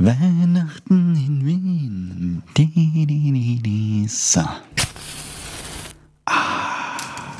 [0.00, 2.42] Weihnachten in Wien.
[2.56, 4.06] Di, di, di, di.
[4.06, 4.44] So.
[6.24, 7.34] Ah.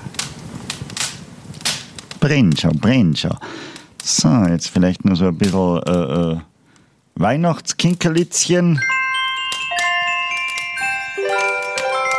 [2.18, 3.36] Brennt schon, brennt schon.
[4.02, 6.40] So, jetzt vielleicht nur so ein bisschen äh, äh,
[7.14, 8.80] Weihnachtskinkerlitzchen.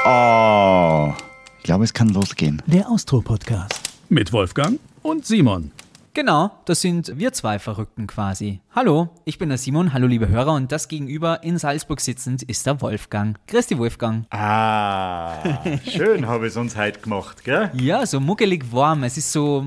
[0.06, 1.14] Oh,
[1.58, 2.62] ich glaube, es kann losgehen.
[2.66, 3.82] Der Austro-Podcast.
[4.08, 5.72] Mit Wolfgang und Simon.
[6.20, 8.60] Genau, das sind wir zwei Verrückten quasi.
[8.76, 12.66] Hallo, ich bin der Simon, hallo liebe Hörer und das gegenüber in Salzburg sitzend ist
[12.66, 13.40] der Wolfgang.
[13.48, 14.26] Grüß dich Wolfgang.
[14.30, 15.38] Ah,
[15.90, 17.72] schön habe ich es uns heute gemacht, gell?
[17.74, 19.64] Ja, so muckelig warm, es ist so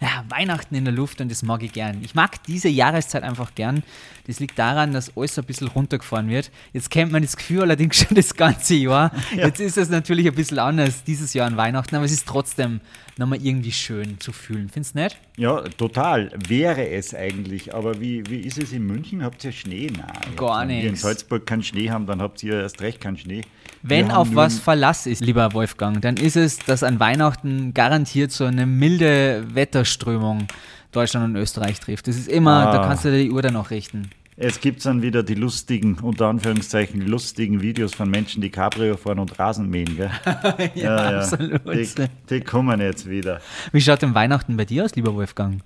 [0.00, 1.98] ja, Weihnachten in der Luft und das mag ich gern.
[2.02, 3.82] Ich mag diese Jahreszeit einfach gern.
[4.28, 6.50] Das liegt daran, dass alles ein bisschen runtergefahren wird.
[6.72, 9.10] Jetzt kennt man das Gefühl allerdings schon das ganze Jahr.
[9.34, 9.46] Ja.
[9.46, 12.80] Jetzt ist es natürlich ein bisschen anders dieses Jahr an Weihnachten, aber es ist trotzdem
[13.16, 14.68] nochmal irgendwie schön zu fühlen.
[14.68, 15.18] Findest du nicht?
[15.36, 16.30] Ja, total.
[16.46, 17.74] Wäre es eigentlich.
[17.74, 19.24] Aber wie, wie ist es in München?
[19.24, 19.88] Habt ihr Schnee?
[19.90, 20.36] Nein.
[20.36, 20.76] Gar nichts.
[20.76, 23.42] Wenn wir in Salzburg keinen Schnee haben, dann habt ihr erst recht keinen Schnee.
[23.82, 28.44] Wenn auf was Verlass ist, lieber Wolfgang, dann ist es, dass an Weihnachten garantiert so
[28.44, 29.46] eine milde
[29.88, 30.46] Wetterströmung
[30.92, 32.08] Deutschland und Österreich trifft.
[32.08, 32.72] Das ist immer, ah.
[32.72, 34.10] da kannst du dir die Uhr dann auch richten.
[34.36, 39.18] Es gibt dann wieder die lustigen, unter Anführungszeichen, lustigen Videos von Menschen, die Cabrio fahren
[39.18, 39.96] und Rasen mähen.
[39.96, 40.10] Gell?
[40.24, 41.60] ja, ja, ja, absolut.
[41.66, 41.88] Die,
[42.30, 43.40] die kommen jetzt wieder.
[43.72, 45.60] Wie schaut denn Weihnachten bei dir aus, lieber Wolfgang?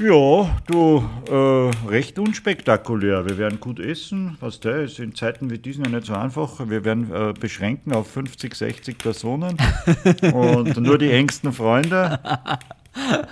[0.00, 3.26] Ja, du, äh, recht unspektakulär.
[3.26, 4.38] Wir werden gut essen.
[4.40, 6.58] Was der ist in Zeiten wie diesen ja nicht so einfach.
[6.66, 9.58] Wir werden äh, beschränken auf 50, 60 Personen
[10.32, 12.18] und nur die engsten Freunde.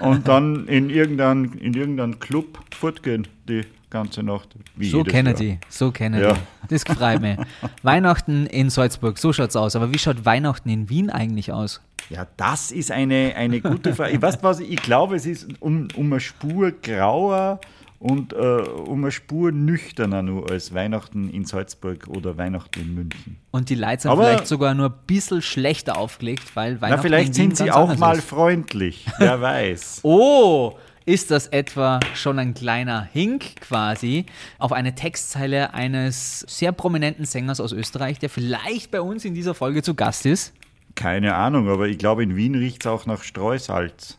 [0.00, 4.48] Und dann in irgendeinen in irgendein Club fortgehen, die ganze Nacht.
[4.80, 6.32] so kennen die, so kennen ja.
[6.34, 6.40] die.
[6.68, 7.36] Das freut mich.
[7.82, 9.76] Weihnachten in Salzburg, so schaut es aus.
[9.76, 11.80] Aber wie schaut Weihnachten in Wien eigentlich aus?
[12.08, 14.12] Ja, das ist eine, eine gute Frage.
[14.14, 17.60] Ich weiß was, ich glaube, es ist um, um eine Spur grauer
[18.00, 23.36] und äh, um eine Spur nüchterner nur als Weihnachten in Salzburg oder Weihnachten in München.
[23.50, 27.02] Und die Leute sind Aber, vielleicht sogar nur ein bisschen schlechter aufgelegt, weil Weihnachten na,
[27.02, 28.26] vielleicht in sind sie auch mal ist.
[28.26, 30.00] freundlich, wer weiß.
[30.02, 34.24] oh, ist das etwa schon ein kleiner Hink quasi
[34.58, 39.54] auf eine Textzeile eines sehr prominenten Sängers aus Österreich, der vielleicht bei uns in dieser
[39.54, 40.54] Folge zu Gast ist?
[41.00, 44.18] Keine Ahnung, aber ich glaube, in Wien riecht es auch nach Streusalz.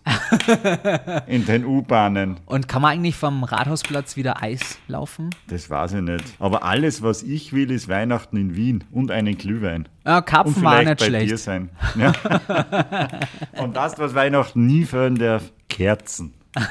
[1.27, 2.39] in den U-Bahnen.
[2.47, 5.29] Und kann man eigentlich vom Rathausplatz wieder Eis laufen?
[5.47, 6.23] Das weiß ich nicht.
[6.39, 9.87] Aber alles, was ich will, ist Weihnachten in Wien und einen Glühwein.
[10.07, 11.29] Ja, Karpfen und war nicht bei schlecht.
[11.29, 11.69] Dir sein.
[11.93, 12.13] Ja.
[13.61, 16.33] und das, was Weihnachten nie fördern darf, Kerzen.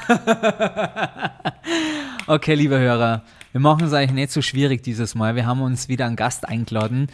[2.27, 3.23] okay, liebe Hörer,
[3.53, 5.37] wir machen es eigentlich nicht so schwierig dieses Mal.
[5.37, 7.07] Wir haben uns wieder einen Gast eingeladen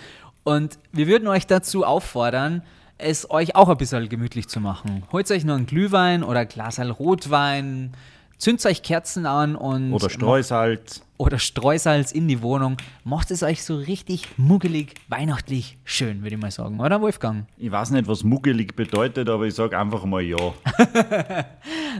[0.44, 2.64] und wir würden euch dazu auffordern,
[2.98, 5.04] es euch auch ein bisschen gemütlich zu machen.
[5.12, 7.92] Holt euch nur einen Glühwein oder ein Glas Rotwein,
[8.38, 9.94] zündet euch Kerzen an und.
[9.94, 12.78] Oder Streusalz oder Streusalz in die Wohnung.
[13.04, 17.48] Macht es euch so richtig muggelig, weihnachtlich schön, würde ich mal sagen, oder Wolfgang?
[17.58, 20.38] Ich weiß nicht, was muggelig bedeutet, aber ich sage einfach mal ja.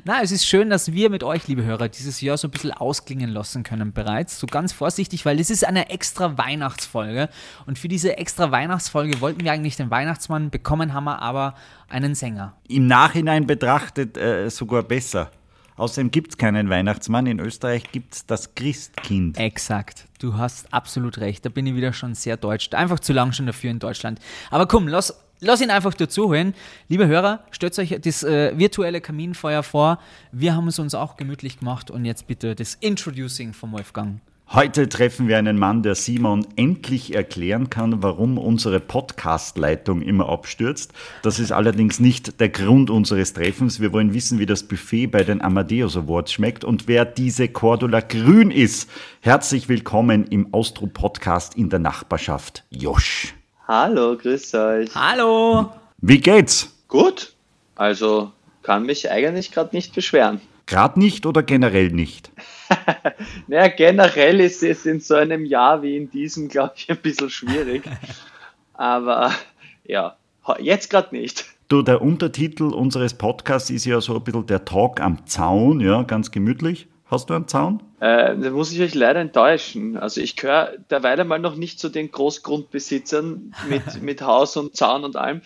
[0.06, 2.72] Na, es ist schön, dass wir mit euch, liebe Hörer, dieses Jahr so ein bisschen
[2.72, 4.40] ausklingen lassen können bereits.
[4.40, 7.30] So ganz vorsichtig, weil das ist eine extra Weihnachtsfolge.
[7.66, 11.56] Und für diese extra Weihnachtsfolge wollten wir eigentlich den Weihnachtsmann, bekommen haben wir aber
[11.90, 12.54] einen Sänger.
[12.68, 15.32] Im Nachhinein betrachtet äh, sogar besser.
[15.78, 17.28] Außerdem gibt es keinen Weihnachtsmann.
[17.28, 19.38] In Österreich gibt es das Christkind.
[19.38, 20.06] Exakt.
[20.20, 21.46] Du hast absolut recht.
[21.46, 22.74] Da bin ich wieder schon sehr deutsch.
[22.74, 24.20] Einfach zu lang schon dafür in Deutschland.
[24.50, 26.56] Aber komm, lass, lass ihn einfach dazuholen.
[26.90, 30.00] Liebe Hörer, stellt euch das äh, virtuelle Kaminfeuer vor.
[30.32, 31.92] Wir haben es uns auch gemütlich gemacht.
[31.92, 34.20] Und jetzt bitte das Introducing vom Wolfgang.
[34.54, 40.94] Heute treffen wir einen Mann, der Simon endlich erklären kann, warum unsere Podcast-Leitung immer abstürzt.
[41.22, 43.82] Das ist allerdings nicht der Grund unseres Treffens.
[43.82, 48.00] Wir wollen wissen, wie das Buffet bei den Amadeus Awards schmeckt und wer diese Cordula
[48.00, 48.90] Grün ist.
[49.20, 53.36] Herzlich willkommen im Austro-Podcast in der Nachbarschaft, Josch.
[53.68, 54.96] Hallo, grüß euch.
[54.96, 55.74] Hallo.
[56.00, 56.74] Wie geht's?
[56.88, 57.34] Gut.
[57.76, 58.32] Also
[58.64, 60.40] kann mich eigentlich gerade nicht beschweren.
[60.68, 62.32] Gerade nicht oder generell nicht?
[63.48, 67.30] naja, generell ist es in so einem Jahr wie in diesem, glaube ich, ein bisschen
[67.30, 67.84] schwierig.
[68.74, 69.32] Aber
[69.86, 70.18] ja,
[70.60, 71.46] jetzt gerade nicht.
[71.68, 76.04] Du, der Untertitel unseres Podcasts ist ja so ein bisschen der Talk am Zaun, ja,
[76.04, 76.88] ganz gemütlich.
[77.10, 77.82] Hast du einen Zaun?
[78.00, 79.98] Äh, da muss ich euch leider enttäuschen.
[79.98, 85.04] Also ich gehöre derweil mal noch nicht zu den Großgrundbesitzern mit, mit Haus und Zaun
[85.04, 85.42] und allem.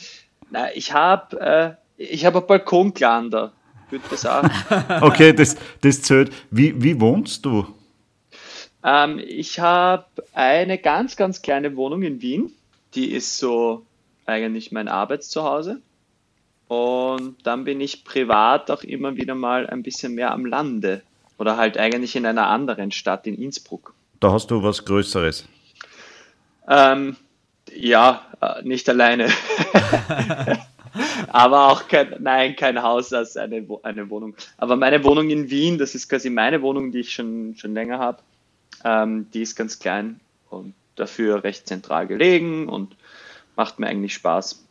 [0.49, 3.29] Na, ich habe äh, ich hab ein Balkonklan
[3.91, 4.49] würde ich sagen.
[5.01, 6.31] okay, das, das zählt.
[6.49, 7.67] Wie, wie wohnst du?
[8.83, 12.51] Ähm, ich habe eine ganz, ganz kleine Wohnung in Wien.
[12.95, 13.85] Die ist so
[14.25, 15.81] eigentlich mein Arbeitszuhause.
[16.67, 21.01] Und dann bin ich privat auch immer wieder mal ein bisschen mehr am Lande.
[21.37, 23.93] Oder halt eigentlich in einer anderen Stadt, in Innsbruck.
[24.19, 25.45] da hast du was Größeres.
[26.67, 27.17] Ähm,
[27.75, 29.27] ja, äh, nicht alleine.
[31.27, 34.35] Aber auch kein, nein, kein Haus als eine, eine Wohnung.
[34.57, 37.99] Aber meine Wohnung in Wien, das ist quasi meine Wohnung, die ich schon, schon länger
[37.99, 38.19] habe,
[38.83, 42.95] ähm, die ist ganz klein und dafür recht zentral gelegen und
[43.55, 44.63] macht mir eigentlich Spaß.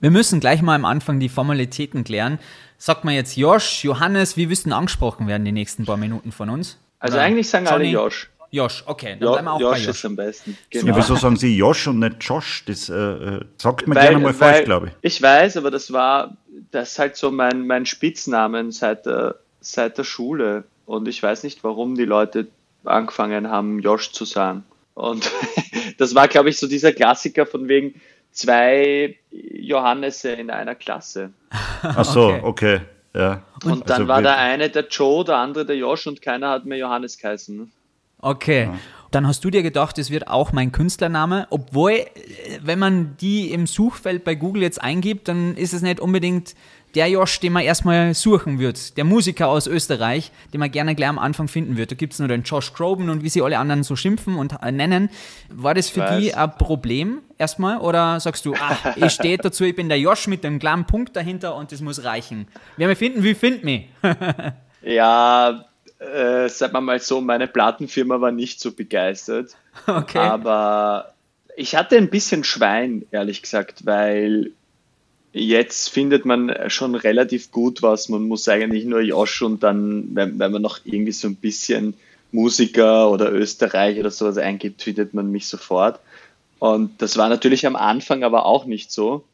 [0.00, 2.38] Wir müssen gleich mal am Anfang die Formalitäten klären.
[2.78, 6.48] Sagt man jetzt Josh, Johannes, wie wirst du angesprochen werden die nächsten paar Minuten von
[6.48, 6.78] uns?
[6.98, 7.84] Also Oder eigentlich sagen Johnny?
[7.84, 8.29] alle Josh.
[8.52, 9.88] Josh, okay, dann jo bleiben wir auch Josh bei Josh.
[9.88, 10.58] ist am besten.
[10.70, 10.86] Genau.
[10.86, 12.64] Ja, wieso sagen Sie Josh und nicht Josh?
[12.66, 14.92] Das äh, äh sagt man weil, gerne mal falsch, glaube ich.
[15.02, 16.36] Ich weiß, aber das war,
[16.72, 20.64] das ist halt so mein, mein Spitznamen seit der, seit der Schule.
[20.86, 22.48] Und ich weiß nicht, warum die Leute
[22.84, 24.64] angefangen haben, Josh zu sagen.
[24.94, 25.30] Und
[25.98, 28.00] das war, glaube ich, so dieser Klassiker von wegen
[28.32, 31.30] zwei Johannese in einer Klasse.
[31.82, 32.40] Ach so, okay.
[32.42, 32.80] okay.
[33.14, 33.42] Ja.
[33.64, 36.64] Und dann also war der eine der Joe, der andere der Josh und keiner hat
[36.64, 37.70] mehr Johannes geheißen.
[38.20, 38.64] Okay.
[38.64, 38.78] Ja.
[39.10, 42.06] Dann hast du dir gedacht, es wird auch mein Künstlername, obwohl,
[42.62, 46.54] wenn man die im Suchfeld bei Google jetzt eingibt, dann ist es nicht unbedingt
[46.94, 48.96] der Josh, den man erstmal suchen wird.
[48.96, 51.90] Der Musiker aus Österreich, den man gerne gleich am Anfang finden wird.
[51.90, 54.54] Da gibt es nur den Josh Groban und wie sie alle anderen so schimpfen und
[54.62, 55.08] äh, nennen.
[55.48, 57.78] War das für die ein Problem erstmal?
[57.78, 61.16] Oder sagst du, ach, ich stehe dazu, ich bin der Josh mit dem kleinen Punkt
[61.16, 62.48] dahinter und das muss reichen.
[62.76, 63.88] Wer mich finden will, findet mich.
[64.82, 65.64] ja,
[66.00, 69.56] äh, sagen wir mal so, meine Plattenfirma war nicht so begeistert.
[69.86, 70.18] Okay.
[70.18, 71.14] Aber
[71.56, 74.50] ich hatte ein bisschen Schwein, ehrlich gesagt, weil
[75.32, 78.08] jetzt findet man schon relativ gut was.
[78.08, 81.94] Man muss eigentlich nur Josh und dann, wenn, wenn man noch irgendwie so ein bisschen
[82.32, 86.00] Musiker oder Österreich oder sowas eingibt, findet man mich sofort.
[86.58, 89.24] Und das war natürlich am Anfang aber auch nicht so.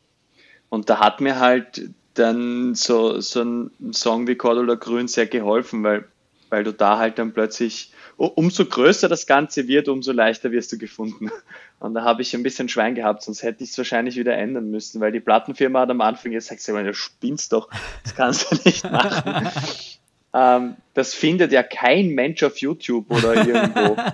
[0.68, 5.82] Und da hat mir halt dann so, so ein Song wie Cordula Grün sehr geholfen,
[5.82, 6.04] weil
[6.50, 10.78] weil du da halt dann plötzlich, umso größer das Ganze wird, umso leichter wirst du
[10.78, 11.31] gefunden.
[11.78, 14.70] Und da habe ich ein bisschen Schwein gehabt, sonst hätte ich es wahrscheinlich wieder ändern
[14.70, 17.69] müssen, weil die Plattenfirma hat am Anfang gesagt, du spinnst doch,
[18.02, 19.50] das kannst du nicht machen.
[20.34, 23.96] ähm, das findet ja kein Mensch auf YouTube oder irgendwo.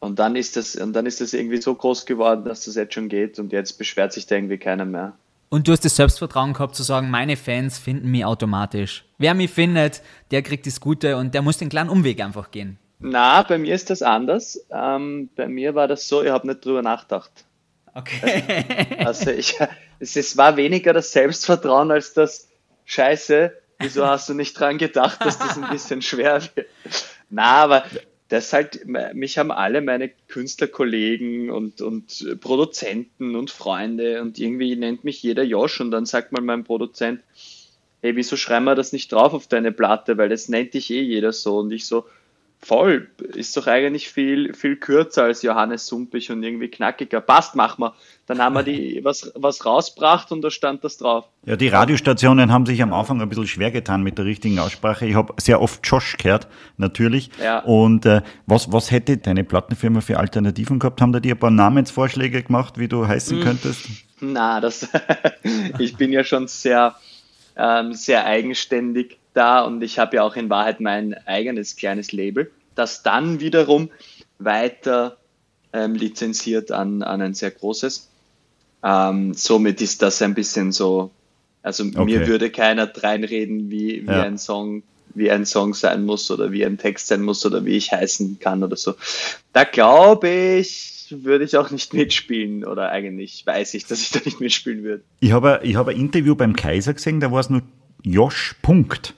[0.00, 2.94] Und dann ist das, und dann ist das irgendwie so groß geworden, dass das jetzt
[2.94, 5.12] schon geht und jetzt beschwert sich da irgendwie keiner mehr.
[5.52, 9.04] Und du hast das Selbstvertrauen gehabt zu sagen, meine Fans finden mich automatisch.
[9.18, 10.00] Wer mich findet,
[10.30, 12.78] der kriegt das Gute und der muss den kleinen Umweg einfach gehen.
[13.00, 14.64] Na, bei mir ist das anders.
[14.70, 17.32] Ähm, bei mir war das so, ich habe nicht drüber nachgedacht.
[17.92, 18.44] Okay.
[19.04, 19.58] Also ich,
[19.98, 22.48] es, es war weniger das Selbstvertrauen als das
[22.84, 23.52] Scheiße.
[23.80, 26.68] Wieso hast du nicht dran gedacht, dass das ein bisschen schwer wird?
[27.28, 27.84] Na, aber
[28.30, 35.02] das halt, mich haben alle meine Künstlerkollegen und, und Produzenten und Freunde und irgendwie nennt
[35.02, 37.22] mich jeder Josh und dann sagt mal mein Produzent,
[38.02, 41.02] hey, wieso schreiben wir das nicht drauf auf deine Platte, weil das nennt dich eh
[41.02, 41.58] jeder so.
[41.58, 42.06] Und ich so,
[42.62, 47.20] voll, ist doch eigentlich viel, viel kürzer als Johannes Sumpich und irgendwie knackiger.
[47.20, 47.94] Passt, machen wir.
[48.26, 51.24] Dann haben wir die was, was rausgebracht und da stand das drauf.
[51.46, 55.06] Ja, die Radiostationen haben sich am Anfang ein bisschen schwer getan mit der richtigen Aussprache.
[55.06, 57.30] Ich habe sehr oft Josh gehört, natürlich.
[57.42, 57.60] Ja.
[57.60, 61.00] Und äh, was, was hätte deine Plattenfirma für Alternativen gehabt?
[61.00, 63.44] Haben da dir ein paar Namensvorschläge gemacht, wie du heißen hm.
[63.44, 63.86] könntest?
[64.20, 64.86] Na, das
[65.78, 66.94] ich bin ja schon sehr,
[67.60, 72.50] ähm, sehr eigenständig da und ich habe ja auch in Wahrheit mein eigenes kleines Label,
[72.74, 73.90] das dann wiederum
[74.38, 75.18] weiter
[75.72, 78.08] ähm, lizenziert an, an ein sehr großes.
[78.82, 81.10] Ähm, somit ist das ein bisschen so,
[81.62, 82.04] also okay.
[82.04, 84.22] mir würde keiner reinreden, wie, wie ja.
[84.22, 87.76] ein Song wie ein Song sein muss oder wie ein Text sein muss oder wie
[87.76, 88.94] ich heißen kann oder so.
[89.52, 94.20] Da glaube ich, würde ich auch nicht mitspielen oder eigentlich weiß ich, dass ich da
[94.24, 95.02] nicht mitspielen würde.
[95.20, 97.62] Ich habe ich hab ein Interview beim Kaiser gesehen, da war es nur
[98.02, 99.14] Josh Punkt.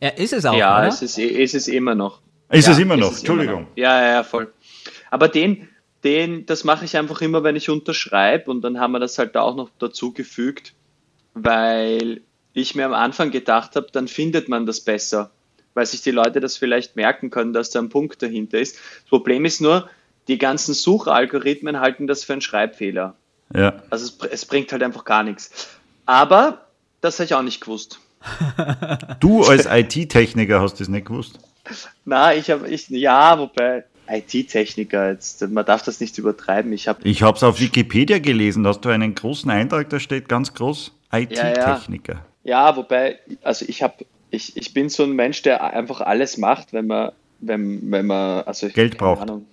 [0.00, 0.88] Ja, ist es auch, Ja, oder?
[0.88, 2.20] Es ist, ist es immer noch.
[2.50, 3.60] Ist ja, es immer noch, es Entschuldigung.
[3.60, 3.76] Immer noch.
[3.76, 4.52] Ja, ja, ja, voll.
[5.10, 5.68] Aber den,
[6.04, 9.36] den, das mache ich einfach immer, wenn ich unterschreibe und dann haben wir das halt
[9.36, 10.74] auch noch dazu gefügt,
[11.32, 12.20] weil
[12.52, 15.30] ich mir am Anfang gedacht habe, dann findet man das besser,
[15.74, 18.76] weil sich die Leute das vielleicht merken können, dass da ein Punkt dahinter ist.
[18.76, 19.88] Das Problem ist nur,
[20.28, 23.14] die ganzen Suchalgorithmen halten das für einen Schreibfehler.
[23.54, 23.82] Ja.
[23.90, 25.68] Also es, es bringt halt einfach gar nichts.
[26.06, 26.66] Aber
[27.00, 28.00] das habe ich auch nicht gewusst.
[29.20, 31.38] Du als IT-Techniker hast das nicht gewusst?
[32.04, 36.72] Na, ich habe, ich, ja, wobei, IT-Techniker, jetzt, man darf das nicht übertreiben.
[36.72, 40.52] Ich habe ich es auf Wikipedia gelesen, hast du einen großen Eintrag, da steht ganz
[40.54, 42.24] groß IT-Techniker.
[42.42, 42.76] Ja, ja.
[42.76, 46.86] wobei, also ich habe, ich, ich bin so ein Mensch, der einfach alles macht, wenn
[46.86, 49.22] man, wenn, wenn man, also Geld braucht.
[49.22, 49.46] Ahnung,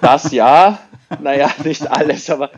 [0.00, 0.80] das ja,
[1.20, 2.50] naja, nicht alles, aber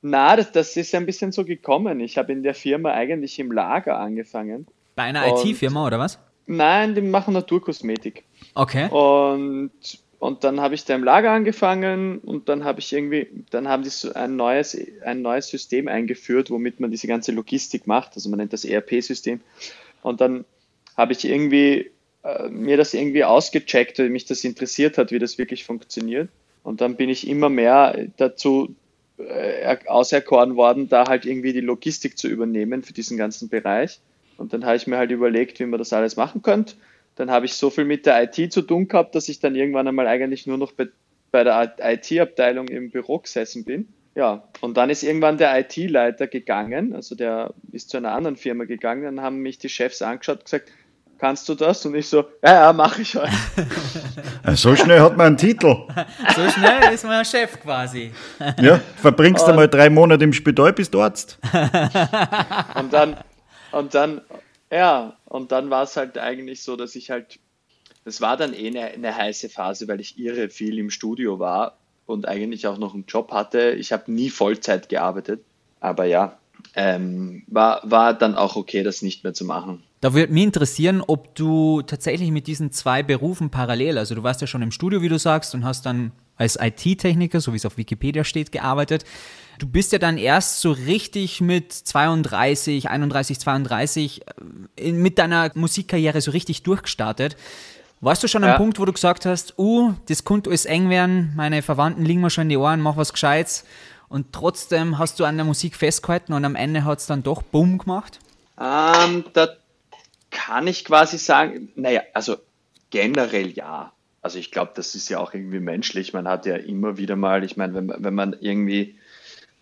[0.00, 2.00] na, das, das ist ein bisschen so gekommen.
[2.00, 4.66] Ich habe in der Firma eigentlich im Lager angefangen.
[4.94, 6.18] Bei einer IT-Firma oder was?
[6.46, 8.24] Nein, die machen Naturkosmetik.
[8.54, 8.88] Okay.
[8.88, 9.70] Und
[10.18, 13.84] und dann habe ich da im Lager angefangen und dann habe ich irgendwie, dann haben
[13.84, 18.16] die so ein neues, ein neues System eingeführt, womit man diese ganze Logistik macht.
[18.16, 19.40] Also man nennt das ERP-System.
[20.02, 20.44] Und dann
[20.96, 21.92] habe ich irgendwie
[22.28, 26.28] äh, mir das irgendwie ausgecheckt, weil mich das interessiert hat, wie das wirklich funktioniert.
[26.62, 28.74] Und dann bin ich immer mehr dazu
[29.16, 34.00] äh, auserkoren worden, da halt irgendwie die Logistik zu übernehmen für diesen ganzen Bereich.
[34.36, 36.74] Und dann habe ich mir halt überlegt, wie man das alles machen könnte.
[37.16, 39.88] Dann habe ich so viel mit der IT zu tun gehabt, dass ich dann irgendwann
[39.88, 40.88] einmal eigentlich nur noch bei,
[41.30, 43.88] bei der IT-Abteilung im Büro gesessen bin.
[44.14, 48.64] Ja, und dann ist irgendwann der IT-Leiter gegangen, also der ist zu einer anderen Firma
[48.64, 50.72] gegangen, dann haben mich die Chefs angeschaut und gesagt,
[51.18, 51.84] kannst du das?
[51.84, 53.30] Und ich so, ja, ja, mache ich heute.
[54.54, 55.76] So schnell hat man einen Titel.
[56.34, 58.12] So schnell ist man ein Chef quasi.
[58.60, 61.38] Ja, verbringst du mal drei Monate im Spital, bist du Arzt.
[62.74, 63.16] Und dann,
[63.72, 64.20] und dann,
[64.70, 67.38] ja, und dann war es halt eigentlich so, dass ich halt,
[68.04, 71.76] das war dann eh eine, eine heiße Phase, weil ich irre viel im Studio war
[72.06, 73.72] und eigentlich auch noch einen Job hatte.
[73.72, 75.42] Ich habe nie Vollzeit gearbeitet,
[75.80, 76.38] aber ja,
[76.74, 79.82] ähm, war, war dann auch okay, das nicht mehr zu machen.
[80.00, 84.40] Da würde mich interessieren, ob du tatsächlich mit diesen zwei Berufen parallel, also du warst
[84.40, 87.66] ja schon im Studio, wie du sagst, und hast dann als IT-Techniker, so wie es
[87.66, 89.04] auf Wikipedia steht, gearbeitet.
[89.58, 94.20] Du bist ja dann erst so richtig mit 32, 31, 32
[94.76, 97.36] in, mit deiner Musikkarriere so richtig durchgestartet.
[98.00, 98.52] Warst du schon ja.
[98.52, 102.20] am Punkt, wo du gesagt hast, uh, das könnte alles eng werden, meine Verwandten liegen
[102.20, 103.64] mir schon in die Ohren, mach was Gescheites
[104.08, 107.42] und trotzdem hast du an der Musik festgehalten und am Ende hat es dann doch
[107.42, 108.18] Bumm gemacht?
[108.60, 109.48] Ähm, da
[110.30, 112.36] kann ich quasi sagen, naja, also
[112.90, 113.92] generell ja.
[114.20, 116.12] Also ich glaube, das ist ja auch irgendwie menschlich.
[116.12, 118.96] Man hat ja immer wieder mal, ich meine, wenn, wenn man irgendwie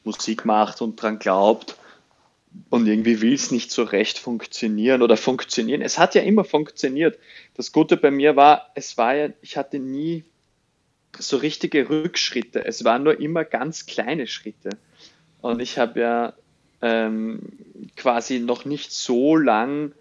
[0.04, 1.76] Musik macht und dran glaubt
[2.70, 5.82] und irgendwie will es nicht so recht funktionieren oder funktionieren.
[5.82, 7.18] Es hat ja immer funktioniert.
[7.54, 10.24] Das Gute bei mir war, es war ja, ich hatte nie
[11.18, 12.64] so richtige Rückschritte.
[12.64, 14.70] Es waren nur immer ganz kleine Schritte.
[15.40, 16.32] Und ich habe ja
[16.82, 17.40] ähm,
[17.96, 19.92] quasi noch nicht so lang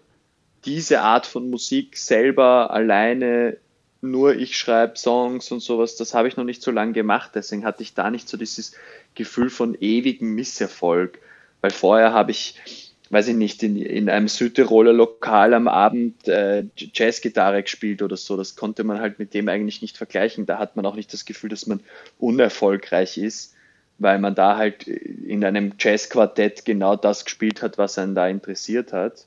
[0.64, 3.58] diese Art von Musik selber alleine
[4.00, 7.64] nur ich schreibe Songs und sowas, das habe ich noch nicht so lange gemacht, deswegen
[7.64, 8.72] hatte ich da nicht so dieses
[9.14, 11.18] Gefühl von ewigem Misserfolg,
[11.60, 16.64] weil vorher habe ich, weiß ich nicht, in, in einem Südtiroler Lokal am Abend äh,
[16.76, 20.76] Jazzgitarre gespielt oder so, das konnte man halt mit dem eigentlich nicht vergleichen, da hat
[20.76, 21.80] man auch nicht das Gefühl, dass man
[22.18, 23.54] unerfolgreich ist,
[23.98, 28.92] weil man da halt in einem Jazzquartett genau das gespielt hat, was einen da interessiert
[28.92, 29.26] hat.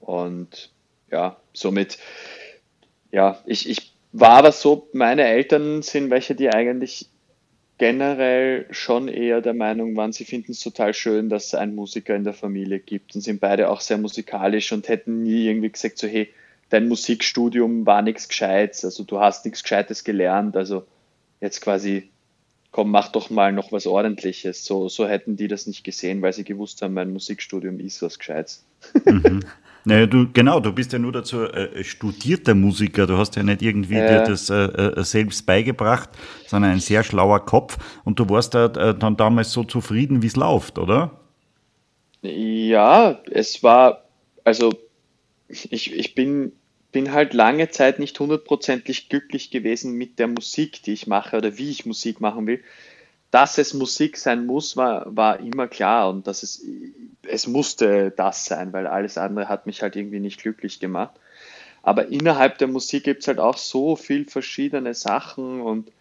[0.00, 0.70] Und
[1.10, 1.98] ja, somit
[3.12, 7.08] ja, ich, ich war aber so, meine Eltern sind welche, die eigentlich
[7.80, 12.14] generell schon eher der Meinung waren, sie finden es total schön, dass es einen Musiker
[12.14, 15.96] in der Familie gibt und sind beide auch sehr musikalisch und hätten nie irgendwie gesagt,
[15.96, 16.28] so hey,
[16.68, 20.84] dein Musikstudium war nichts Gescheites, also du hast nichts Gescheites gelernt, also
[21.40, 22.10] jetzt quasi,
[22.70, 24.64] komm, mach doch mal noch was Ordentliches.
[24.64, 28.18] So, so hätten die das nicht gesehen, weil sie gewusst haben, mein Musikstudium ist was
[28.18, 28.64] Gescheites.
[29.04, 29.40] Mhm.
[29.84, 33.06] Naja, du, genau, du bist ja nur dazu äh, studierter Musiker.
[33.06, 34.24] Du hast ja nicht irgendwie ja.
[34.24, 36.10] dir das äh, äh, selbst beigebracht,
[36.46, 37.78] sondern ein sehr schlauer Kopf.
[38.04, 41.18] Und du warst da äh, dann damals so zufrieden, wie es läuft, oder?
[42.20, 44.04] Ja, es war,
[44.44, 44.70] also
[45.48, 46.52] ich, ich bin,
[46.92, 51.56] bin halt lange Zeit nicht hundertprozentig glücklich gewesen mit der Musik, die ich mache oder
[51.58, 52.62] wie ich Musik machen will
[53.30, 56.64] dass es Musik sein muss, war, war immer klar und dass es,
[57.22, 61.14] es musste das sein, weil alles andere hat mich halt irgendwie nicht glücklich gemacht.
[61.82, 65.92] Aber innerhalb der Musik gibt es halt auch so viel verschiedene Sachen und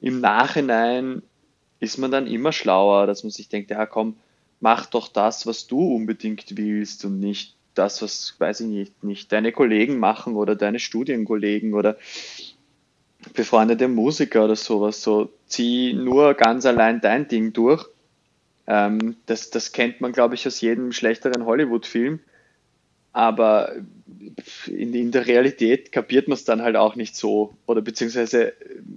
[0.00, 1.22] im Nachhinein
[1.80, 4.16] ist man dann immer schlauer, dass man sich denkt, ja komm,
[4.60, 9.32] mach doch das, was du unbedingt willst und nicht das, was, weiß ich nicht, nicht
[9.32, 11.96] deine Kollegen machen oder deine Studienkollegen oder
[13.32, 17.86] befreundete Musiker oder sowas, so zieh nur ganz allein dein Ding durch.
[18.66, 22.20] Ähm, das, das kennt man, glaube ich, aus jedem schlechteren Hollywood-Film.
[23.12, 23.72] Aber
[24.66, 27.54] in, in, der Realität kapiert man es dann halt auch nicht so.
[27.66, 28.54] Oder beziehungsweise,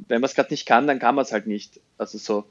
[0.07, 1.79] wenn man es gerade nicht kann, dann kann man es halt nicht.
[1.98, 2.46] Also so,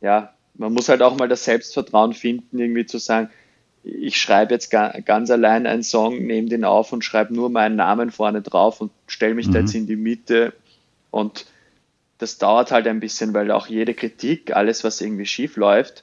[0.00, 3.30] ja, man muss halt auch mal das Selbstvertrauen finden, irgendwie zu sagen,
[3.84, 7.76] ich schreibe jetzt ga, ganz allein einen Song, nehme den auf und schreibe nur meinen
[7.76, 9.52] Namen vorne drauf und stelle mich mhm.
[9.52, 10.52] da jetzt in die Mitte
[11.10, 11.46] und
[12.18, 16.02] das dauert halt ein bisschen, weil auch jede Kritik, alles, was irgendwie schief läuft,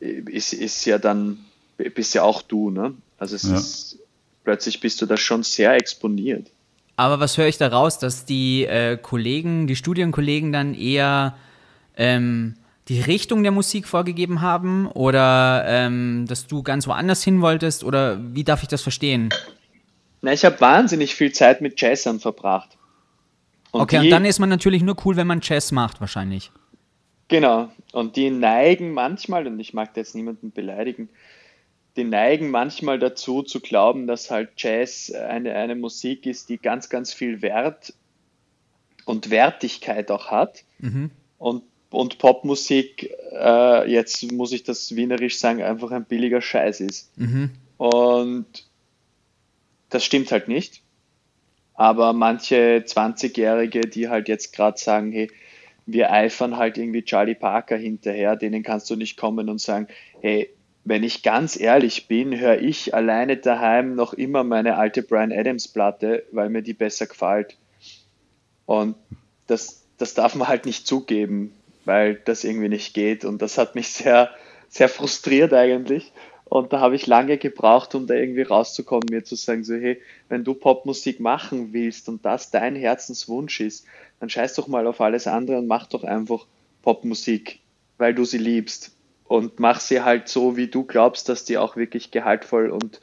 [0.00, 1.44] ist, ist ja dann,
[1.76, 2.94] bist ja auch du, ne?
[3.18, 3.54] Also es ja.
[3.54, 3.98] ist,
[4.42, 6.48] plötzlich bist du da schon sehr exponiert.
[6.96, 11.36] Aber was höre ich da raus, dass die äh, Kollegen, die Studienkollegen dann eher
[11.96, 12.54] ähm,
[12.88, 18.18] die Richtung der Musik vorgegeben haben oder ähm, dass du ganz woanders hin wolltest oder
[18.34, 19.30] wie darf ich das verstehen?
[20.20, 22.76] Na, ich habe wahnsinnig viel Zeit mit Jazzern verbracht.
[23.70, 26.52] Und Okay, die, und dann ist man natürlich nur cool, wenn man Jazz macht, wahrscheinlich.
[27.28, 27.70] Genau.
[27.92, 31.08] Und die neigen manchmal, und ich mag da jetzt niemanden beleidigen,
[31.96, 36.88] die neigen manchmal dazu zu glauben, dass halt Jazz eine, eine Musik ist, die ganz,
[36.88, 37.94] ganz viel Wert
[39.04, 40.64] und Wertigkeit auch hat.
[41.38, 41.62] Und,
[41.94, 47.12] und Popmusik, äh, jetzt muss ich das wienerisch sagen, einfach ein billiger Scheiß ist.
[47.76, 48.46] Und
[49.90, 50.82] das stimmt halt nicht.
[51.74, 55.30] Aber manche 20-Jährige, die halt jetzt gerade sagen, hey,
[55.86, 59.88] wir eifern halt irgendwie Charlie Parker hinterher, denen kannst du nicht kommen und sagen,
[60.20, 60.50] hey,
[60.84, 65.68] wenn ich ganz ehrlich bin, höre ich alleine daheim noch immer meine alte Brian Adams
[65.68, 67.56] Platte, weil mir die besser gefällt.
[68.66, 68.96] Und
[69.46, 71.52] das, das darf man halt nicht zugeben,
[71.84, 73.24] weil das irgendwie nicht geht.
[73.24, 74.30] Und das hat mich sehr,
[74.68, 76.12] sehr frustriert eigentlich.
[76.44, 80.00] Und da habe ich lange gebraucht, um da irgendwie rauszukommen, mir zu sagen, so, hey,
[80.28, 83.86] wenn du Popmusik machen willst und das dein Herzenswunsch ist,
[84.20, 86.46] dann scheiß doch mal auf alles andere und mach doch einfach
[86.82, 87.60] Popmusik,
[87.98, 88.92] weil du sie liebst.
[89.26, 93.00] Und mach sie halt so, wie du glaubst, dass die auch wirklich gehaltvoll und,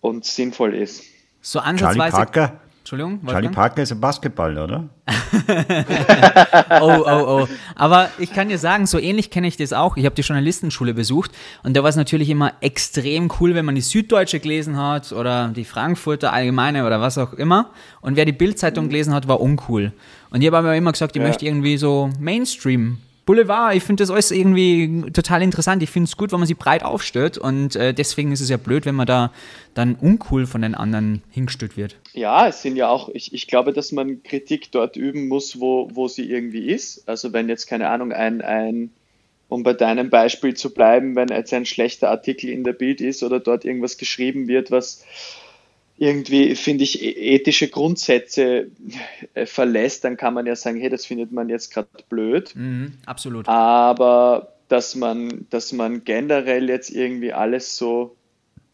[0.00, 1.04] und sinnvoll ist.
[1.40, 2.60] So Charlie ansatzweise.
[2.88, 3.54] Entschuldigung, Charlie Wolfgang?
[3.54, 4.88] Parker ist ein Basketballer, oder?
[6.80, 7.48] Oh, oh, oh.
[7.74, 9.96] Aber ich kann dir sagen, so ähnlich kenne ich das auch.
[9.96, 11.30] Ich habe die Journalistenschule besucht
[11.62, 15.48] und da war es natürlich immer extrem cool, wenn man die Süddeutsche gelesen hat oder
[15.48, 17.70] die Frankfurter Allgemeine oder was auch immer.
[18.00, 19.92] Und wer die Bildzeitung gelesen hat, war uncool.
[20.30, 21.28] Und ich habe aber immer gesagt, ich Ja.
[21.28, 22.98] möchte irgendwie so Mainstream.
[23.28, 25.82] Boulevard, ich finde das alles irgendwie total interessant.
[25.82, 28.56] Ich finde es gut, wenn man sie breit aufstellt und äh, deswegen ist es ja
[28.56, 29.34] blöd, wenn man da
[29.74, 31.96] dann uncool von den anderen hingestellt wird.
[32.14, 35.90] Ja, es sind ja auch, ich, ich glaube, dass man Kritik dort üben muss, wo,
[35.92, 37.06] wo sie irgendwie ist.
[37.06, 38.92] Also wenn jetzt, keine Ahnung, ein, ein,
[39.50, 43.22] um bei deinem Beispiel zu bleiben, wenn jetzt ein schlechter Artikel in der Bild ist
[43.22, 45.04] oder dort irgendwas geschrieben wird, was
[45.98, 48.70] irgendwie, finde ich, e- ethische Grundsätze
[49.34, 52.54] äh, verlässt, dann kann man ja sagen, hey, das findet man jetzt gerade blöd.
[52.54, 53.48] Mhm, absolut.
[53.48, 58.16] Aber dass man, dass man generell jetzt irgendwie alles so,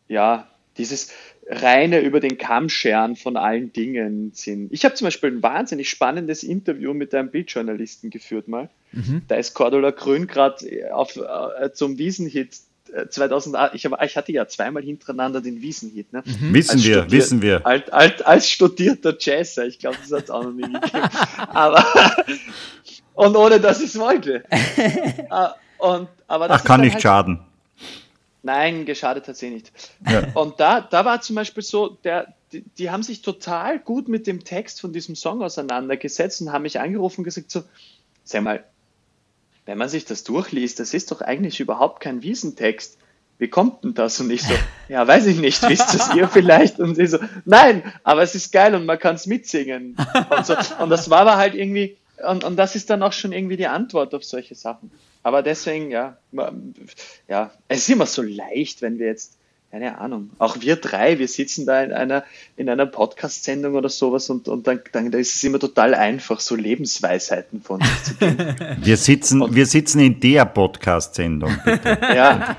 [0.09, 1.13] ja, dieses
[1.47, 4.73] reine über den Kamm scheren von allen Dingen sind.
[4.73, 8.71] Ich habe zum Beispiel ein wahnsinnig spannendes Interview mit einem Bildjournalisten geführt mal.
[9.29, 12.57] Da ist Cordula Grün gerade äh, zum Wiesenhit
[13.09, 13.75] 2008.
[13.75, 16.13] Ich, hab, ich hatte ja zweimal hintereinander den Wiesenhit.
[16.13, 16.23] Ne?
[16.25, 17.67] Wissen Als wir, wissen wir.
[17.67, 20.81] Als, als, als studierter Jazzer, ich glaube, das hat es auch noch nie gegeben.
[21.49, 21.85] Aber,
[23.15, 24.45] und ohne dass ich es wollte.
[24.51, 27.41] Äh, und, aber das Ach, kann nicht halt, schaden.
[28.43, 29.73] Nein, geschadet hat sie nicht.
[30.09, 30.23] Ja.
[30.35, 34.27] Und da, da war zum Beispiel so, der, die, die haben sich total gut mit
[34.27, 37.65] dem Text von diesem Song auseinandergesetzt und haben mich angerufen und gesagt so,
[38.23, 38.65] sag mal,
[39.67, 42.99] wenn man sich das durchliest, das ist doch eigentlich überhaupt kein Wiesentext.
[43.39, 44.21] Wie kommt denn das?
[44.21, 44.55] Und ich so,
[44.89, 46.79] ja, weiß ich nicht, wisst es ihr vielleicht?
[46.79, 49.97] Und sie so, nein, aber es ist geil und man kann es mitsingen.
[50.31, 50.55] Und, so.
[50.79, 51.97] und das war aber halt irgendwie,
[52.29, 54.91] und, und das ist dann auch schon irgendwie die Antwort auf solche Sachen.
[55.23, 56.19] Aber deswegen, ja,
[57.29, 59.39] ja, es ist immer so leicht, wenn wir jetzt,
[59.75, 62.23] keine Ahnung, auch wir drei, wir sitzen da in einer,
[62.57, 66.39] in einer Podcast-Sendung oder sowas und, und dann, dann da ist es immer total einfach,
[66.39, 68.55] so Lebensweisheiten von uns zu geben.
[68.85, 71.57] Wir sitzen, wir sitzen in der Podcast-Sendung.
[72.15, 72.55] Ja,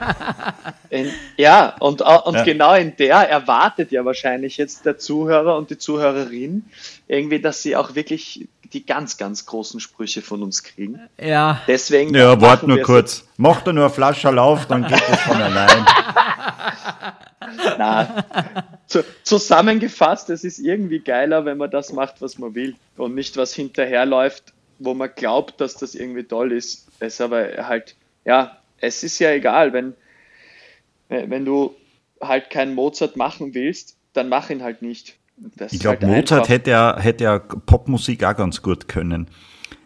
[0.90, 2.44] in, ja und, au- und Ja.
[2.44, 6.66] genau in der erwartet ja wahrscheinlich jetzt der Zuhörer und die Zuhörerin
[7.08, 11.00] irgendwie, dass sie auch wirklich die ganz, ganz großen Sprüche von uns kriegen.
[11.20, 12.14] Ja, Deswegen.
[12.14, 13.26] Ja, warte nur kurz.
[13.38, 15.86] Mach da nur Flasche auf, dann geht das von allein.
[17.78, 18.26] Na,
[18.86, 23.38] zu, zusammengefasst, es ist irgendwie geiler, wenn man das macht, was man will und nicht
[23.38, 26.88] was hinterherläuft, wo man glaubt, dass das irgendwie toll ist.
[27.00, 29.94] Es aber halt, ja, es ist ja egal, wenn,
[31.08, 31.76] wenn du
[32.22, 35.16] halt keinen Mozart machen willst, dann mach ihn halt nicht.
[35.38, 39.28] Das Ich glaube, halt Mozart hätte ja, hätte ja Popmusik auch ganz gut können.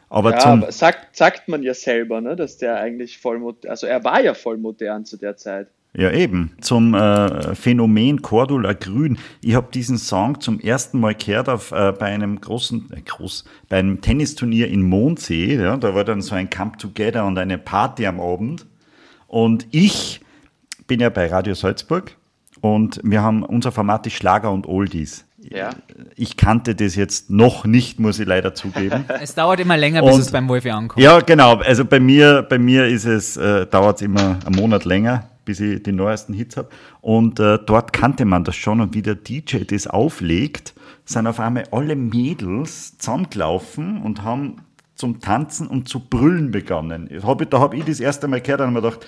[0.09, 3.69] Aber Ja, zum, aber sagt, sagt man ja selber, ne, dass der eigentlich voll modern,
[3.69, 5.67] also er war ja voll modern zu der Zeit.
[5.93, 9.19] ja eben, zum äh, Phänomen Cordula Grün.
[9.41, 13.45] Ich habe diesen Song zum ersten Mal gehört auf, äh, bei einem großen, äh, groß,
[13.69, 15.55] bei einem Tennisturnier in Mondsee.
[15.55, 18.65] Ja, da war dann so ein Come Together und eine Party am Abend.
[19.27, 20.21] Und ich
[20.87, 22.15] bin ja bei Radio Salzburg
[22.61, 25.28] und wir haben unser Format ist Schlager und Oldies.
[25.41, 25.71] Ja.
[26.15, 29.05] Ich kannte das jetzt noch nicht, muss ich leider zugeben.
[29.21, 31.01] es dauert immer länger, bis Und- es beim Wolfi ankommt.
[31.03, 31.55] Ja, genau.
[31.57, 35.59] Also bei mir, bei mir ist es, äh, dauert es immer einen Monat länger, bis
[35.59, 36.69] ich die neuesten Hits habe.
[37.01, 38.81] Und äh, dort kannte man das schon.
[38.81, 40.73] Und wie der DJ das auflegt,
[41.05, 44.57] sind auf einmal alle Mädels zusammengelaufen und haben
[44.95, 47.09] zum Tanzen und zu brüllen begonnen.
[47.11, 49.07] Das hab ich, da habe ich das erste Mal gehört und habe mir gedacht,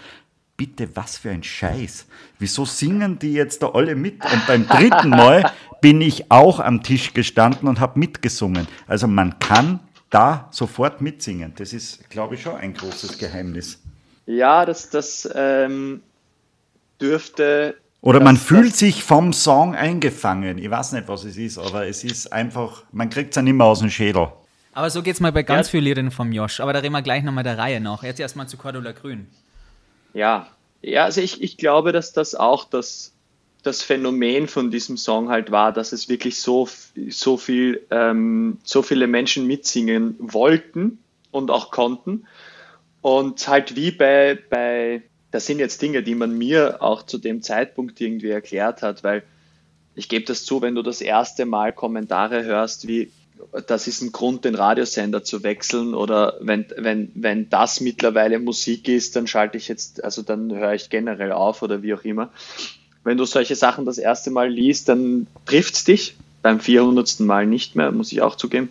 [0.61, 2.05] bitte, was für ein Scheiß.
[2.37, 4.23] Wieso singen die jetzt da alle mit?
[4.23, 8.67] Und beim dritten Mal bin ich auch am Tisch gestanden und habe mitgesungen.
[8.85, 9.79] Also man kann
[10.11, 11.53] da sofort mitsingen.
[11.55, 13.81] Das ist, glaube ich, schon ein großes Geheimnis.
[14.27, 16.03] Ja, das, das ähm,
[17.01, 17.77] dürfte.
[18.01, 20.59] Oder das, man fühlt sich vom Song eingefangen.
[20.59, 23.53] Ich weiß nicht, was es ist, aber es ist einfach, man kriegt es ja nicht
[23.55, 24.27] mehr aus dem Schädel.
[24.73, 25.71] Aber so geht es mal bei ganz Ja.
[25.71, 26.59] vielen Liedern vom Josh.
[26.59, 28.03] Aber da reden wir gleich nochmal der Reihe nach.
[28.03, 29.25] Jetzt erstmal zu Cordula Grün.
[30.13, 30.47] Ja,
[30.81, 33.13] ja also ich, ich glaube, dass das auch das,
[33.63, 36.67] das Phänomen von diesem Song halt war, dass es wirklich so,
[37.09, 40.99] so, viel, ähm, so viele Menschen mitsingen wollten
[41.31, 42.25] und auch konnten.
[43.01, 47.41] Und halt wie bei, bei, das sind jetzt Dinge, die man mir auch zu dem
[47.41, 49.23] Zeitpunkt irgendwie erklärt hat, weil
[49.95, 53.11] ich gebe das zu, wenn du das erste Mal Kommentare hörst, wie
[53.67, 58.87] das ist ein Grund, den Radiosender zu wechseln oder wenn, wenn, wenn das mittlerweile Musik
[58.87, 62.31] ist, dann schalte ich jetzt, also dann höre ich generell auf oder wie auch immer.
[63.03, 67.19] Wenn du solche Sachen das erste Mal liest, dann trifft es dich, beim 400.
[67.21, 68.69] Mal nicht mehr, muss ich auch zugeben.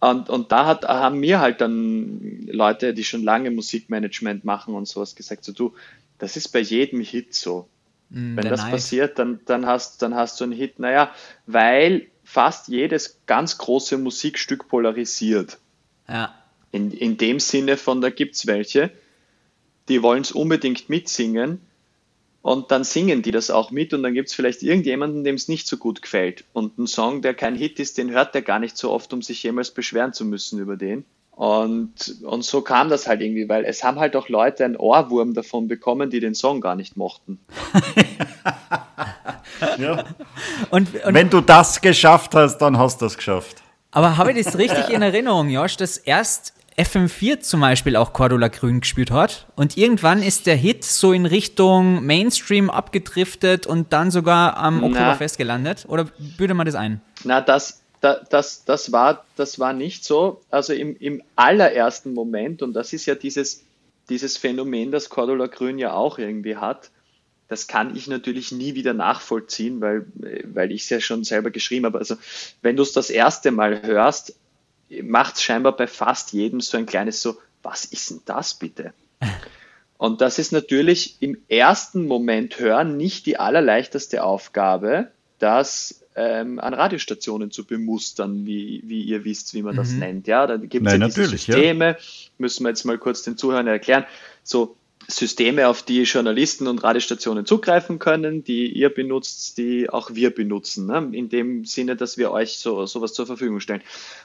[0.00, 4.86] Und, und da hat, haben mir halt dann Leute, die schon lange Musikmanagement machen und
[4.86, 5.74] sowas gesagt, so du,
[6.18, 7.68] das ist bei jedem Hit so.
[8.10, 8.70] Mm, Wenn das Neid.
[8.70, 10.78] passiert, dann, dann, hast, dann hast du einen Hit.
[10.78, 11.12] Naja,
[11.46, 15.56] weil fast jedes ganz große Musikstück polarisiert.
[16.06, 16.34] Ja.
[16.72, 18.90] In, in dem Sinne von, da gibt es welche,
[19.88, 21.62] die wollen es unbedingt mitsingen
[22.42, 25.48] und dann singen die das auch mit und dann gibt es vielleicht irgendjemanden, dem es
[25.48, 26.44] nicht so gut gefällt.
[26.52, 29.22] Und ein Song, der kein Hit ist, den hört der gar nicht so oft, um
[29.22, 31.06] sich jemals beschweren zu müssen über den.
[31.30, 35.32] Und, und so kam das halt irgendwie, weil es haben halt auch Leute einen Ohrwurm
[35.32, 37.40] davon bekommen, die den Song gar nicht mochten.
[39.78, 40.04] Ja.
[40.70, 43.62] Und, und, Wenn du das geschafft hast, dann hast du das geschafft.
[43.92, 48.48] aber habe ich das richtig in Erinnerung, Josh, dass erst FM4 zum Beispiel auch Cordula
[48.48, 54.12] Grün gespielt hat und irgendwann ist der Hit so in Richtung Mainstream abgedriftet und dann
[54.12, 54.86] sogar am Na.
[54.86, 55.86] Oktoberfest gelandet?
[55.88, 57.00] Oder büde mal das ein?
[57.24, 60.40] Na, das, da, das, das, war, das war nicht so.
[60.50, 63.64] Also im, im allerersten Moment, und das ist ja dieses,
[64.08, 66.90] dieses Phänomen, das Cordula Grün ja auch irgendwie hat,
[67.48, 70.06] das kann ich natürlich nie wieder nachvollziehen, weil,
[70.44, 71.98] weil ich es ja schon selber geschrieben habe.
[71.98, 72.16] Also
[72.60, 74.34] wenn du es das erste Mal hörst,
[75.02, 78.92] macht es scheinbar bei fast jedem so ein kleines so, was ist denn das bitte?
[79.96, 85.08] Und das ist natürlich im ersten Moment hören nicht die allerleichteste Aufgabe,
[85.40, 90.28] das ähm, an Radiostationen zu bemustern, wie, wie ihr wisst, wie man das nennt.
[90.28, 91.54] Ja, da gibt es ja diese natürlich, ja.
[91.54, 91.96] Systeme,
[92.38, 94.04] müssen wir jetzt mal kurz den Zuhörern erklären.
[94.44, 94.76] So
[95.10, 100.86] Systeme, auf die Journalisten und Radiostationen zugreifen können, die ihr benutzt, die auch wir benutzen,
[100.86, 101.08] ne?
[101.12, 103.82] in dem Sinne, dass wir euch so sowas zur Verfügung stellen.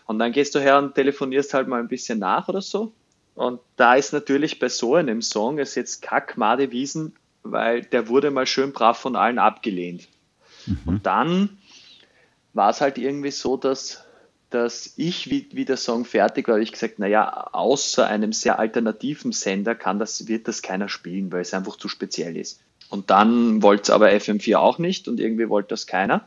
[0.08, 2.92] Und dann gehst du her und telefonierst halt mal ein bisschen nach oder so.
[3.34, 8.10] Und da ist natürlich bei so einem Song es jetzt Kack Made Wiesen, weil der
[8.10, 10.08] wurde mal schön brav von allen abgelehnt.
[10.86, 11.58] Und dann
[12.54, 14.04] war es halt irgendwie so, dass,
[14.54, 18.60] dass ich, wie, wie der Song fertig war, hab ich gesagt, naja, außer einem sehr
[18.60, 22.60] alternativen Sender kann das, wird das keiner spielen, weil es einfach zu speziell ist.
[22.90, 26.26] Und dann wollte es aber FM4 auch nicht und irgendwie wollte das keiner.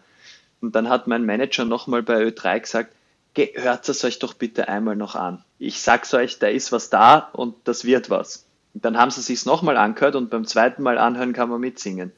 [0.60, 2.92] Und dann hat mein Manager nochmal bei Ö3 gesagt,
[3.34, 5.44] "Ge- hört es euch doch bitte einmal noch an.
[5.58, 8.44] Ich sag's euch, da ist was da und das wird was.
[8.74, 12.12] Und dann haben sie sich's nochmal angehört und beim zweiten Mal anhören kann man mitsingen.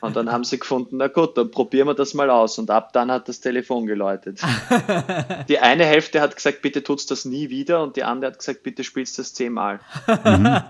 [0.00, 2.58] Und dann haben sie gefunden, na gut, dann probieren wir das mal aus.
[2.58, 4.38] Und ab dann hat das Telefon geläutet.
[5.48, 7.82] Die eine Hälfte hat gesagt, bitte tut's das nie wieder.
[7.82, 9.80] Und die andere hat gesagt, bitte spielst das zehnmal.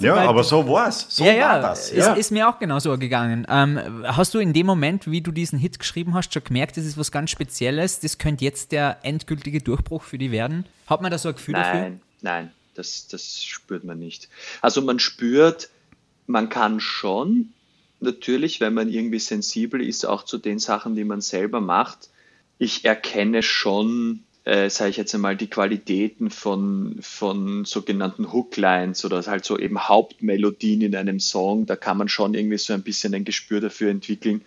[0.00, 1.06] Du Ja, aber so war's.
[1.08, 1.90] So ja, ja, war das.
[1.90, 2.14] Ist, Ja.
[2.14, 3.46] ist mir auch genauso gegangen.
[3.48, 6.84] Ähm, hast du in dem Moment, wie du diesen Hit geschrieben hast, schon gemerkt, das
[6.84, 8.00] ist was ganz Spezielles?
[8.00, 10.66] Das könnte jetzt der endgültige Durchbruch für die werden?
[10.88, 11.80] Hat man da so ein Gefühl dafür?
[11.80, 14.28] Nein, nein, das, das spürt man nicht.
[14.62, 15.70] Also man spürt,
[16.26, 17.52] man kann schon,
[18.00, 22.10] natürlich, wenn man irgendwie sensibel ist, auch zu den Sachen, die man selber macht.
[22.58, 29.22] Ich erkenne schon, äh, sage ich jetzt einmal, die Qualitäten von, von sogenannten Hooklines oder
[29.26, 31.66] halt so eben Hauptmelodien in einem Song.
[31.66, 34.44] Da kann man schon irgendwie so ein bisschen ein Gespür dafür entwickeln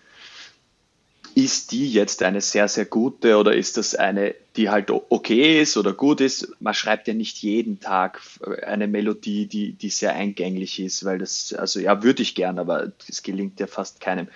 [1.35, 5.77] ist die jetzt eine sehr, sehr gute oder ist das eine, die halt okay ist
[5.77, 6.55] oder gut ist?
[6.59, 8.21] Man schreibt ja nicht jeden Tag
[8.65, 12.91] eine Melodie, die, die sehr eingänglich ist, weil das, also ja, würde ich gern, aber
[13.07, 14.27] das gelingt ja fast keinem.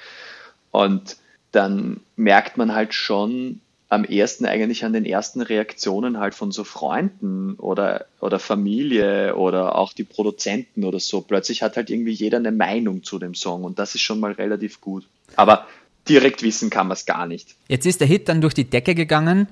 [0.72, 1.18] Und
[1.52, 6.64] dann merkt man halt schon am ersten eigentlich an den ersten Reaktionen halt von so
[6.66, 11.22] Freunden oder, oder Familie oder auch die Produzenten oder so.
[11.22, 14.34] Plötzlich hat halt irgendwie jeder eine Meinung zu dem Song und das ist schon mal
[14.34, 15.08] relativ gut.
[15.38, 15.68] Aber
[16.10, 17.56] direkt wissen kann man es gar nicht.
[17.68, 19.48] Jetzt ist der Hit dann durch die Decke gegangen.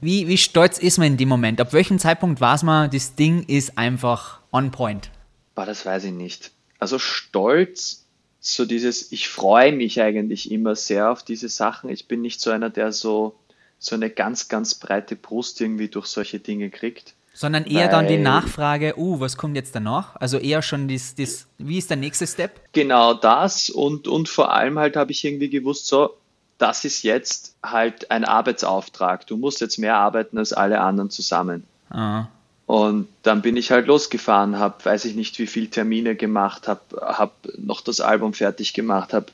[0.00, 1.60] Wie, wie stolz ist man in dem Moment?
[1.60, 5.10] Ab welchem Zeitpunkt weiß man, das Ding ist einfach on point?
[5.54, 6.52] Boah, das weiß ich nicht.
[6.78, 8.06] also stolz,
[8.40, 11.90] so dieses, ich freue mich eigentlich immer sehr auf diese Sachen.
[11.90, 13.38] Ich bin nicht so einer, der so,
[13.78, 17.14] so eine ganz, ganz breite Brust irgendwie durch solche Dinge kriegt.
[17.40, 20.14] Sondern eher dann die Nachfrage, uh, was kommt jetzt danach?
[20.16, 22.60] Also eher schon das, das wie ist der nächste Step?
[22.74, 26.18] Genau das und, und vor allem halt habe ich irgendwie gewusst, so,
[26.58, 29.26] das ist jetzt halt ein Arbeitsauftrag.
[29.26, 31.64] Du musst jetzt mehr arbeiten als alle anderen zusammen.
[31.88, 32.26] Ah.
[32.66, 36.82] Und dann bin ich halt losgefahren, habe, weiß ich nicht, wie viele Termine gemacht, habe
[37.00, 39.28] hab noch das Album fertig gemacht, habe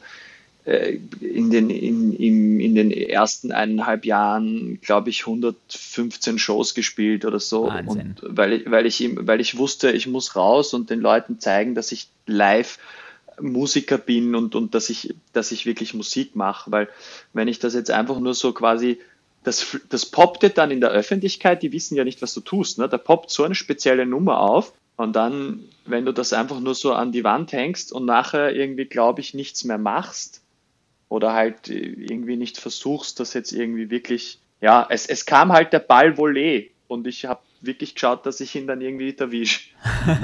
[0.66, 7.38] in, den, in, in, in den ersten eineinhalb Jahren, glaube ich, 115 Shows gespielt oder
[7.38, 7.68] so.
[7.68, 8.16] Wahnsinn.
[8.20, 11.76] Und weil ich, weil, ich, weil ich wusste, ich muss raus und den Leuten zeigen,
[11.76, 12.78] dass ich live
[13.40, 16.72] Musiker bin und, und dass, ich, dass ich wirklich Musik mache.
[16.72, 16.88] Weil
[17.32, 18.98] wenn ich das jetzt einfach nur so quasi
[19.44, 22.78] das, das poppte dann in der Öffentlichkeit, die wissen ja nicht, was du tust.
[22.78, 22.88] Ne?
[22.88, 26.92] Da poppt so eine spezielle Nummer auf und dann, wenn du das einfach nur so
[26.92, 30.42] an die Wand hängst und nachher irgendwie, glaube ich, nichts mehr machst,
[31.08, 35.78] oder halt irgendwie nicht versuchst, das jetzt irgendwie wirklich, ja, es, es kam halt der
[35.80, 39.70] Ball Volley und ich habe wirklich geschaut, dass ich ihn dann irgendwie erwische.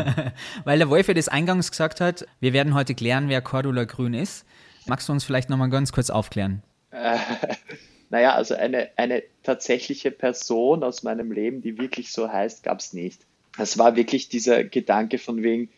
[0.65, 4.15] Weil der Wolf ja das eingangs gesagt hat, wir werden heute klären, wer Cordula Grün
[4.15, 4.45] ist.
[4.87, 6.63] Magst du uns vielleicht nochmal ganz kurz aufklären?
[6.91, 7.19] Äh,
[8.11, 12.93] naja, also eine, eine tatsächliche Person aus meinem Leben, die wirklich so heißt, gab es
[12.93, 13.21] nicht.
[13.59, 15.69] Es war wirklich dieser Gedanke von wegen,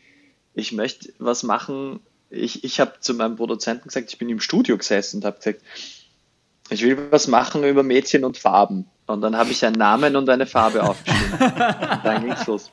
[0.54, 4.76] ich möchte was machen, ich, ich habe zu meinem Produzenten gesagt, ich bin im Studio
[4.76, 5.60] gesessen und habe gesagt,
[6.70, 8.86] ich will was machen über Mädchen und Farben.
[9.06, 11.38] Und dann habe ich einen Namen und eine Farbe aufgeschrieben.
[12.04, 12.70] dann ging's los.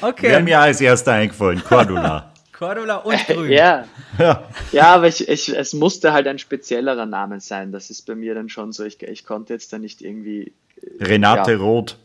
[0.00, 0.30] Okay.
[0.30, 2.32] Wäre mir als erster eingefallen, Cordula.
[2.52, 3.50] Cordula und Grün.
[3.50, 3.84] ja.
[4.18, 4.48] ja.
[4.72, 7.72] Ja, aber ich, ich, es musste halt ein speziellerer Name sein.
[7.72, 8.84] Das ist bei mir dann schon so.
[8.84, 10.52] Ich, ich konnte jetzt da nicht irgendwie.
[11.00, 11.58] Renate ja.
[11.58, 11.98] Roth.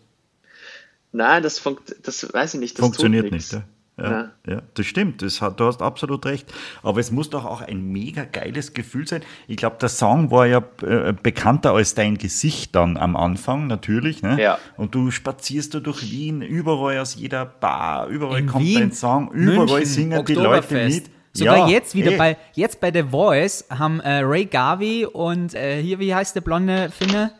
[1.11, 2.77] Nein, das, funkt, das weiß ich nicht.
[2.77, 3.53] Das Funktioniert nicht.
[3.53, 3.63] Ja.
[4.01, 4.61] Ja, ja.
[4.73, 6.51] das stimmt, das hat, du hast absolut recht.
[6.83, 9.21] Aber es muss doch auch ein mega geiles Gefühl sein.
[9.47, 14.21] Ich glaube, der Song war ja äh, bekannter als dein Gesicht dann am Anfang, natürlich.
[14.21, 14.41] Ne?
[14.41, 14.59] Ja.
[14.77, 18.91] Und du spazierst da durch Wien, überall aus jeder Bar, überall In kommt Wien, dein
[18.91, 21.09] Song, überall München, singen die Leute mit.
[21.31, 22.17] Sogar ja, jetzt wieder ey.
[22.17, 26.41] bei, jetzt bei The Voice haben äh, Ray Garvey und äh, hier, wie heißt der
[26.41, 27.31] blonde Finne?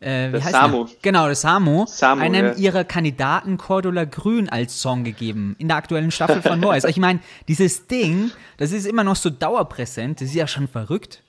[0.00, 0.84] Äh, heißt Samu.
[0.84, 0.96] Der?
[1.02, 2.54] Genau, der Samu, Samu, einem ja.
[2.54, 6.84] ihrer Kandidaten Cordula Grün als Song gegeben in der aktuellen Staffel von Voice.
[6.84, 11.22] ich meine, dieses Ding, das ist immer noch so dauerpräsent, das ist ja schon verrückt.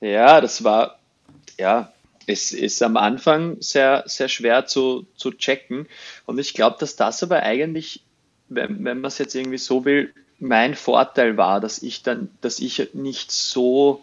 [0.00, 0.98] Ja, das war,
[1.58, 1.92] ja,
[2.26, 5.86] es ist am Anfang sehr, sehr schwer zu, zu checken.
[6.26, 8.02] Und ich glaube, dass das aber eigentlich,
[8.48, 12.60] wenn, wenn man es jetzt irgendwie so will, mein Vorteil war, dass ich dann, dass
[12.60, 14.02] ich nicht so,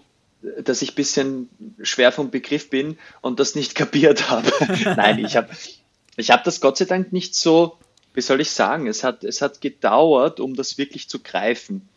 [0.61, 1.49] dass ich ein bisschen
[1.81, 4.51] schwer vom Begriff bin und das nicht kapiert habe.
[4.95, 5.49] Nein, ich habe
[6.17, 7.77] ich hab das Gott sei Dank nicht so,
[8.13, 11.87] wie soll ich sagen, es hat, es hat gedauert, um das wirklich zu greifen.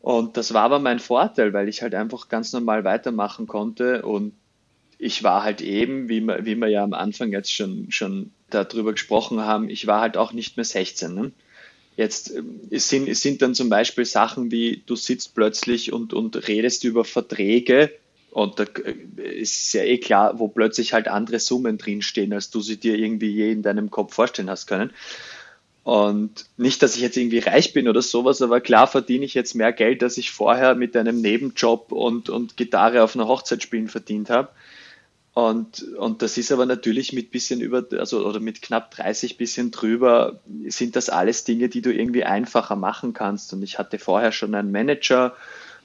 [0.00, 4.32] Und das war aber mein Vorteil, weil ich halt einfach ganz normal weitermachen konnte und
[4.98, 8.92] ich war halt eben, wie wir, wie wir ja am Anfang jetzt schon, schon darüber
[8.92, 11.14] gesprochen haben, ich war halt auch nicht mehr 16.
[11.14, 11.32] Ne?
[11.98, 16.14] Jetzt ähm, es sind, es sind dann zum Beispiel Sachen wie, du sitzt plötzlich und,
[16.14, 17.90] und redest über Verträge
[18.30, 22.60] und da äh, ist ja eh klar, wo plötzlich halt andere Summen drinstehen, als du
[22.60, 24.92] sie dir irgendwie je in deinem Kopf vorstellen hast können.
[25.82, 29.54] Und nicht, dass ich jetzt irgendwie reich bin oder sowas, aber klar verdiene ich jetzt
[29.54, 33.88] mehr Geld, als ich vorher mit einem Nebenjob und, und Gitarre auf einer Hochzeit spielen
[33.88, 34.50] verdient habe.
[35.38, 39.70] Und, und das ist aber natürlich mit bisschen über, also oder mit knapp 30 bisschen
[39.70, 43.52] drüber, sind das alles Dinge, die du irgendwie einfacher machen kannst.
[43.52, 45.36] Und ich hatte vorher schon einen Manager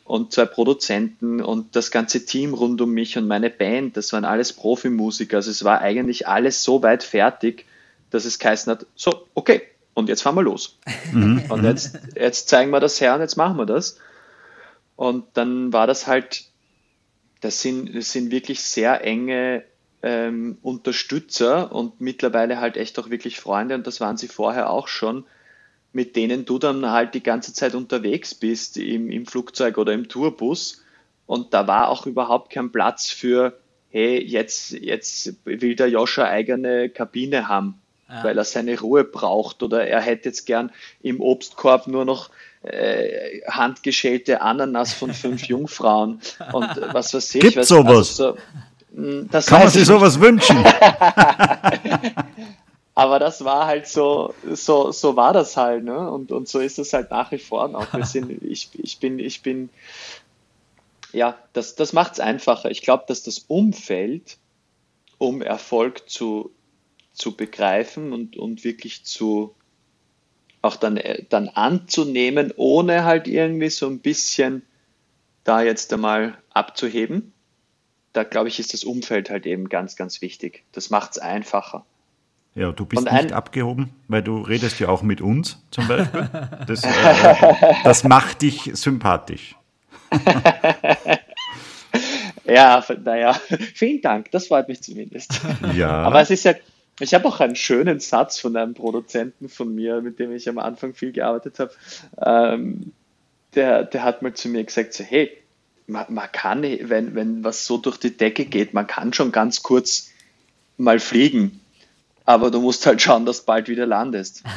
[0.05, 4.25] und zwei Produzenten und das ganze Team rund um mich und meine Band, das waren
[4.25, 5.37] alles Profimusiker.
[5.37, 7.67] Also es war eigentlich alles so weit fertig,
[8.09, 9.61] dass es geheißen hat, so, okay,
[9.93, 10.79] und jetzt fahren wir los.
[11.13, 13.99] und jetzt, jetzt zeigen wir das her und jetzt machen wir das.
[14.95, 16.45] Und dann war das halt
[17.43, 19.63] das sind, das sind wirklich sehr enge
[20.01, 23.75] ähm, Unterstützer und mittlerweile halt echt auch wirklich Freunde.
[23.75, 25.25] Und das waren sie vorher auch schon,
[25.91, 30.08] mit denen du dann halt die ganze Zeit unterwegs bist im, im Flugzeug oder im
[30.08, 30.84] Tourbus.
[31.25, 36.89] Und da war auch überhaupt kein Platz für, hey, jetzt, jetzt will der Joscha eigene
[36.89, 38.23] Kabine haben, Ja.
[38.23, 39.63] weil er seine Ruhe braucht.
[39.63, 42.29] Oder er hätte jetzt gern im Obstkorb nur noch
[42.63, 46.19] äh, handgeschälte Ananas von fünf Jungfrauen
[46.54, 47.41] und äh, was weiß ich.
[47.41, 48.15] Gibt's was, sowas?
[48.15, 48.38] so,
[48.93, 50.58] mh, das Kann man sich ich sowas wünschen?
[52.95, 56.10] aber das war halt so, so, so war das halt, ne?
[56.10, 57.93] Und, und so ist es halt nach wie vor noch.
[57.93, 59.69] Wir sind, ich, ich bin, ich bin,
[61.12, 62.71] ja, das, das macht es einfacher.
[62.71, 64.38] Ich glaube, dass das Umfeld,
[65.17, 66.52] um Erfolg zu,
[67.13, 69.54] zu begreifen und, und wirklich zu,
[70.63, 74.63] auch dann, äh, dann anzunehmen, ohne halt irgendwie so ein bisschen
[75.43, 77.34] da jetzt einmal abzuheben.
[78.13, 80.63] Da glaube ich, ist das Umfeld halt eben ganz, ganz wichtig.
[80.71, 81.86] Das macht es einfacher.
[82.56, 85.88] Ja, du bist Und nicht ein- abgehoben, weil du redest ja auch mit uns zum
[85.88, 86.30] Beispiel.
[86.67, 89.56] Das, äh, das macht dich sympathisch.
[92.45, 93.34] Ja, naja,
[93.73, 95.39] vielen Dank, das freut mich zumindest.
[95.76, 95.89] Ja.
[96.04, 96.54] Aber es ist ja,
[96.99, 100.58] ich habe auch einen schönen Satz von einem Produzenten von mir, mit dem ich am
[100.60, 101.71] Anfang viel gearbeitet habe.
[102.23, 102.91] Ähm,
[103.56, 105.32] der, der hat mal zu mir gesagt, so, hey,
[105.88, 109.63] man, man kann, wenn, wenn was so durch die Decke geht, man kann schon ganz
[109.63, 110.12] kurz
[110.77, 111.60] mal fliegen,
[112.25, 114.43] aber du musst halt schauen, dass du bald wieder landest.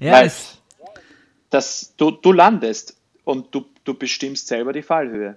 [0.00, 0.58] Ja, Weil- das,
[1.50, 5.36] Das, du, du landest und du, du bestimmst selber die Fallhöhe.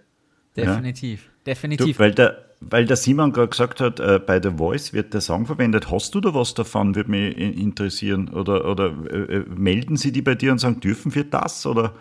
[0.56, 1.24] definitiv.
[1.24, 2.00] Du, Definitiv.
[2.00, 5.46] weil, der, weil der Simon gerade gesagt hat, äh, bei The Voice wird der Song
[5.46, 5.90] verwendet.
[5.92, 6.96] Hast du da was davon?
[6.96, 8.30] Würde mich interessieren.
[8.30, 11.66] Oder, oder äh, äh, melden sie die bei dir und sagen, dürfen wir das?
[11.66, 11.94] Oder,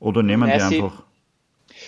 [0.00, 1.02] oder nehmen Ja, die sie- einfach.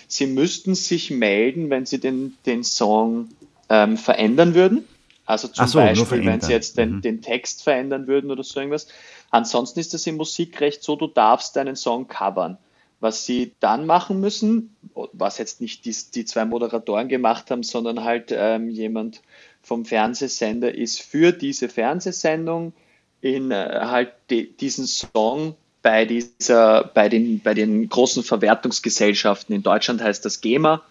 [0.07, 3.29] Sie müssten sich melden, wenn Sie den, den Song
[3.71, 4.85] ähm, verändern würden.
[5.25, 6.41] Also zum so, Beispiel, wenn.
[6.41, 7.01] Sie jetzt den, Mhm.
[7.03, 8.89] den Text verändern würden oder so irgendwas.
[9.31, 12.59] Ansonsten ist das im Musikrecht so, du darfst deinen Song covern.
[13.01, 14.77] Was Sie dann machen müssen,
[15.13, 19.23] was jetzt nicht die, die zwei Moderatoren gemacht haben, sondern halt ähm, jemand
[19.63, 22.73] vom Fernsehsender ist für diese Fernsehsendung
[23.21, 29.63] in äh, halt die, diesen Song bei dieser, bei den, bei den großen Verwertungsgesellschaften in
[29.63, 30.83] Deutschland heißt das GEMA,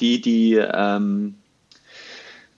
[0.00, 1.34] die die ähm,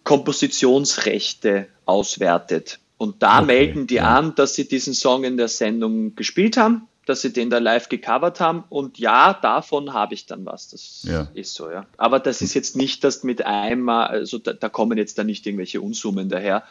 [0.05, 2.81] Kompositionsrechte auswertet.
[2.99, 4.19] Und da Okay, melden die ja.
[4.19, 7.89] an, dass sie diesen Song in der Sendung gespielt haben, dass sie den da live
[7.89, 8.65] gecovert haben.
[8.71, 10.69] Und ja, davon habe ich dann was.
[10.69, 11.29] Das Ja.
[11.35, 11.85] ist so, ja.
[11.99, 15.47] Aber das ist jetzt nicht, dass mit einmal, also da, da kommen jetzt da nicht
[15.47, 16.63] irgendwelche Unsummen daher.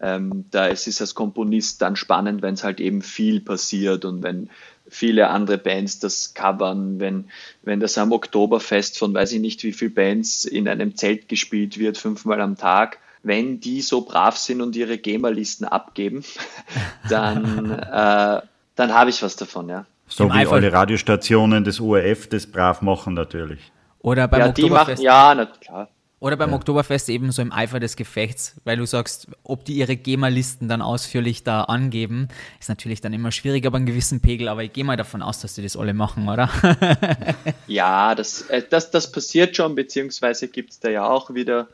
[0.00, 4.22] Ähm, da ist es als Komponist dann spannend, wenn es halt eben viel passiert und
[4.22, 4.50] wenn
[4.88, 7.24] viele andere Bands das covern, wenn,
[7.62, 11.78] wenn das am Oktoberfest von weiß ich nicht wie viel Bands in einem Zelt gespielt
[11.78, 16.24] wird, fünfmal am Tag, wenn die so brav sind und ihre GEMA-Listen abgeben,
[17.08, 18.42] dann, äh,
[18.76, 19.84] dann habe ich was davon, ja.
[20.08, 23.60] So Im wie Eifer- alle Radiostationen des ORF das brav machen natürlich.
[23.98, 25.02] Oder beim ja, die machen, Oktoberfest.
[25.02, 25.88] ja, na klar.
[26.18, 29.96] Oder beim Oktoberfest eben so im Eifer des Gefechts, weil du sagst, ob die ihre
[29.96, 34.48] GEMA-Listen dann ausführlich da angeben, ist natürlich dann immer schwierig, aber einen gewissen Pegel.
[34.48, 36.48] Aber ich gehe mal davon aus, dass die das alle machen, oder?
[37.66, 41.68] Ja, das, äh, das, das passiert schon, beziehungsweise gibt es da ja auch wieder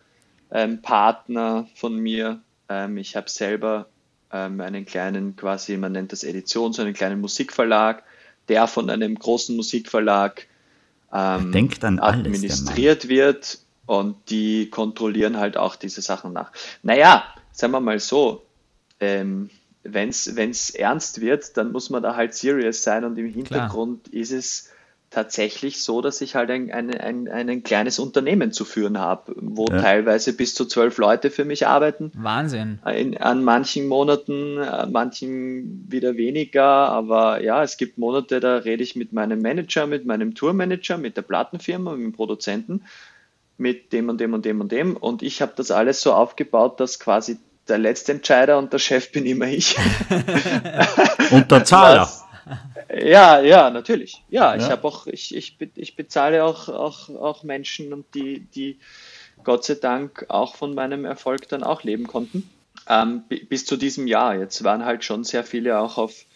[0.51, 2.41] ähm, Partner von mir.
[2.69, 3.87] Ähm, ich habe selber
[4.33, 8.03] ähm, einen kleinen, quasi, man nennt das Edition, so einen kleinen Musikverlag,
[8.49, 10.47] der von einem großen Musikverlag
[11.13, 16.53] ähm, denkt an alles, administriert wird und die kontrollieren halt auch diese Sachen nach.
[16.83, 18.43] Naja, sagen wir mal so,
[19.01, 19.51] ähm,
[19.85, 24.33] wenn es ernst wird, dann muss man da halt serious sein und im Hintergrund ist
[24.33, 24.71] es
[25.13, 29.67] tatsächlich so, dass ich halt ein, ein, ein, ein kleines Unternehmen zu führen habe, wo
[29.71, 29.81] Ja.
[29.81, 32.11] teilweise bis zu zwölf Leute für mich arbeiten.
[32.15, 32.79] Wahnsinn.
[32.97, 38.83] In, an manchen Monaten, an manchen wieder weniger, aber ja, es gibt Monate, da rede
[38.83, 42.83] ich mit meinem Manager, mit meinem Tourmanager, mit der Plattenfirma, mit dem Produzenten,
[43.59, 46.81] mit dem und dem und dem und dem und ich habe das alles so aufgebaut,
[46.81, 49.77] dass quasi der letzte Entscheider und der Chef bin immer ich.
[51.31, 52.03] Und der Zahler.
[52.03, 52.22] Was-
[52.95, 54.25] Ja, ja, natürlich.
[54.29, 54.71] Ja, ich Ja.
[54.71, 58.79] habe auch, ich, ich, ich bezahle auch, auch, auch Menschen und die, die
[59.45, 62.51] Gott sei Dank auch von meinem Erfolg dann auch leben konnten.
[62.89, 64.37] Ähm, bi- bis zu diesem Jahr.
[64.39, 66.27] Jetzt waren halt schon sehr viele auch auf,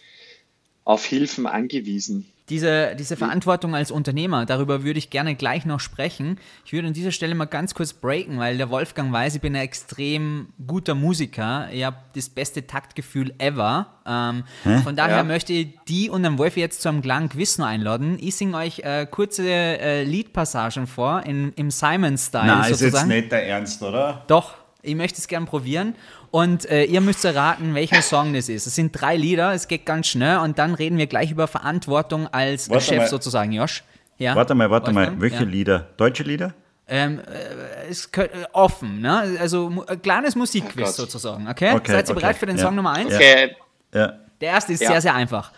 [0.85, 2.31] auf Hilfen angewiesen.
[2.49, 6.39] Diese, diese Verantwortung als Unternehmer, darüber würde ich gerne gleich noch sprechen.
[6.65, 9.53] Ich würde an dieser Stelle mal ganz kurz breaken, weil der Wolfgang weiß, ich bin
[9.55, 11.67] ein extrem guter Musiker.
[11.73, 13.87] Ich habe das beste Taktgefühl ever.
[14.07, 14.43] Ähm,
[14.83, 15.23] von daher Ja.
[15.25, 18.17] möchte ich die und den Wolfi jetzt zu einem kleinen Quiz noch einladen.
[18.21, 23.09] Ich singe euch äh, kurze äh, Liedpassagen vor, in, im Simon-Style Nein, ist jetzt sozusagen.
[23.09, 24.23] nicht der Ernst, oder?
[24.27, 25.95] Doch, ich möchte es gerne probieren.
[26.31, 28.67] Und äh, ihr müsst erraten, welcher Song das ist.
[28.67, 32.27] Es sind drei Lieder, es geht ganz schnell und dann reden wir gleich über Verantwortung
[32.27, 33.07] als äh, Warte Chef mal.
[33.07, 33.83] sozusagen, Josh.
[34.17, 34.35] Ja?
[34.35, 35.01] Warte mal, warte mal.
[35.07, 35.21] Wolfgang?
[35.21, 35.49] Welche Ja.
[35.49, 35.87] Lieder?
[35.97, 36.53] Deutsche Lieder?
[36.89, 39.37] Ähm, äh, es kö- äh, offen, ne?
[39.39, 40.95] Also ein kleines Musikquiz Gott.
[40.95, 41.73] sozusagen, okay?
[41.73, 42.63] Okay, Seid ihr okay, bereit für den ja.
[42.63, 43.13] Song Nummer eins?
[43.13, 43.55] Okay,
[43.93, 44.13] Ja.
[44.39, 44.89] Der erste ist Ja.
[44.91, 45.51] sehr, sehr einfach.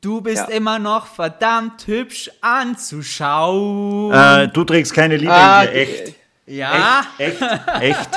[0.00, 0.54] Du bist Ja.
[0.56, 4.12] immer noch verdammt hübsch anzuschauen.
[4.12, 6.14] Äh, du trägst keine Lieder Ah, in dir, echt.
[6.46, 7.02] Ja.
[7.18, 7.40] Echt,
[7.80, 8.10] echt.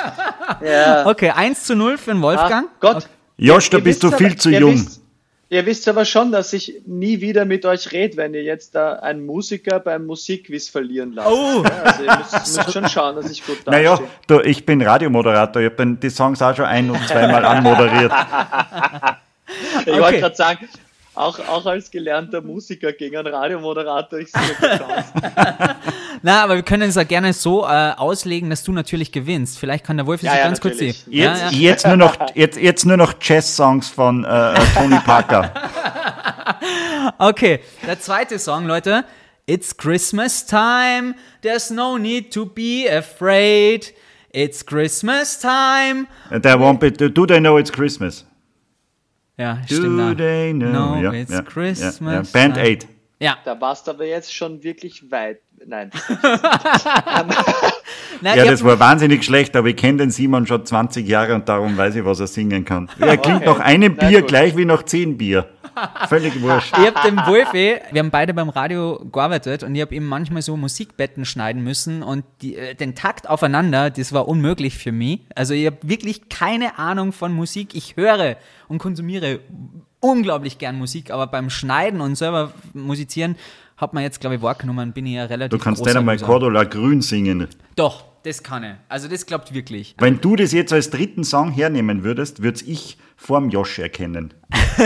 [0.63, 1.05] ja.
[1.07, 2.67] Okay, 1 zu 0 für den Wolfgang.
[2.69, 3.07] Ah, Gott.
[3.37, 4.73] Josh, da Ihr bist du viel aber- zu jung.
[4.75, 5.01] Wisst,
[5.49, 8.93] ihr wisst aber schon, dass ich nie wieder mit euch rede, wenn ihr jetzt da
[8.93, 11.29] einen Musiker beim Musikquiz verlieren lasst.
[11.31, 11.63] Oh.
[11.63, 13.71] Ja, also ihr müsst, müsst schon schauen, dass ich gut dastehe.
[13.83, 15.61] Naja, du, ich bin Radiomoderator.
[15.61, 18.11] Ich habe die Songs auch schon ein- und zweimal anmoderiert.
[19.85, 20.67] Ich wollte gerade sagen,
[21.15, 25.13] auch, auch als gelernter Musiker gegen einen Radiomoderator, ich sehe Chance.
[26.21, 29.57] Na, aber wir können es ja gerne so äh, auslegen, dass du natürlich gewinnst.
[29.59, 30.99] Vielleicht kann der Wolf Ja, sich ja, ganz kurz natürlich.
[30.99, 31.13] sehen.
[31.13, 31.57] Jetzt, Ja, ja.
[31.57, 35.51] jetzt, nur noch, jetzt, jetzt nur noch Jazz-Songs von äh, äh, Tony Parker.
[37.17, 39.05] Okay, der zweite Song, Leute.
[39.47, 43.93] It's Christmas time, there's no need to be afraid.
[44.31, 46.07] It's Christmas time.
[46.31, 48.25] Der won't be, do they know it's Christmas?
[49.37, 49.99] Ja, Do stimmt.
[49.99, 50.13] da.
[50.15, 50.69] they know?
[50.95, 52.21] No, ja, it's ja, Christmas Ja, ja.
[52.31, 52.77] Band time.
[52.77, 52.87] 8.
[53.19, 55.39] Ja, Da warst du aber jetzt schon wirklich weit.
[55.65, 55.89] Nein.
[58.21, 61.47] Nein, Ja, das war wahnsinnig schlecht, aber ich kenne den Simon schon 20 Jahre und
[61.49, 62.89] darum weiß ich, was er singen kann.
[62.99, 63.45] Er klingt Okay.
[63.49, 64.29] nach einem Bier gut.
[64.29, 65.47] gleich wie nach 10 Bier.
[66.07, 66.73] Völlig wurscht.
[66.77, 70.41] Ich hab dem Wolfi, wir haben beide beim Radio gearbeitet und ich habe ihm manchmal
[70.41, 75.21] so Musikbetten schneiden müssen und die, äh, den Takt aufeinander, das war unmöglich für mich.
[75.35, 77.75] Also ich habe wirklich keine Ahnung von Musik.
[77.75, 79.39] Ich höre und konsumiere
[79.99, 83.35] unglaublich gern Musik, aber beim Schneiden und selber musizieren
[83.77, 86.25] hat man jetzt, glaube ich, wahrgenommen, bin ich ja relativ Du kannst einmal Loser.
[86.25, 87.47] Cordula Grün singen.
[87.75, 88.71] Doch, das kann ich.
[88.89, 89.95] Also das glaubt wirklich.
[89.99, 94.33] Wenn du das jetzt als dritten Song hernehmen würdest, würde ich vorm Josh erkennen.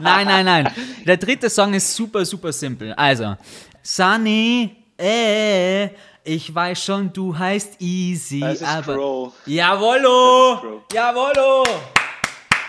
[0.00, 0.70] Nein, nein, nein.
[1.06, 2.92] Der dritte Song ist super, super simpel.
[2.94, 3.36] Also,
[3.82, 5.88] Sunny, äh,
[6.24, 8.94] ich weiß schon, du heißt Easy, Das ist aber.
[8.94, 9.32] Crow.
[9.46, 10.54] Jawollo!
[10.54, 10.82] Das ist Crow.
[10.92, 11.64] Jawollo!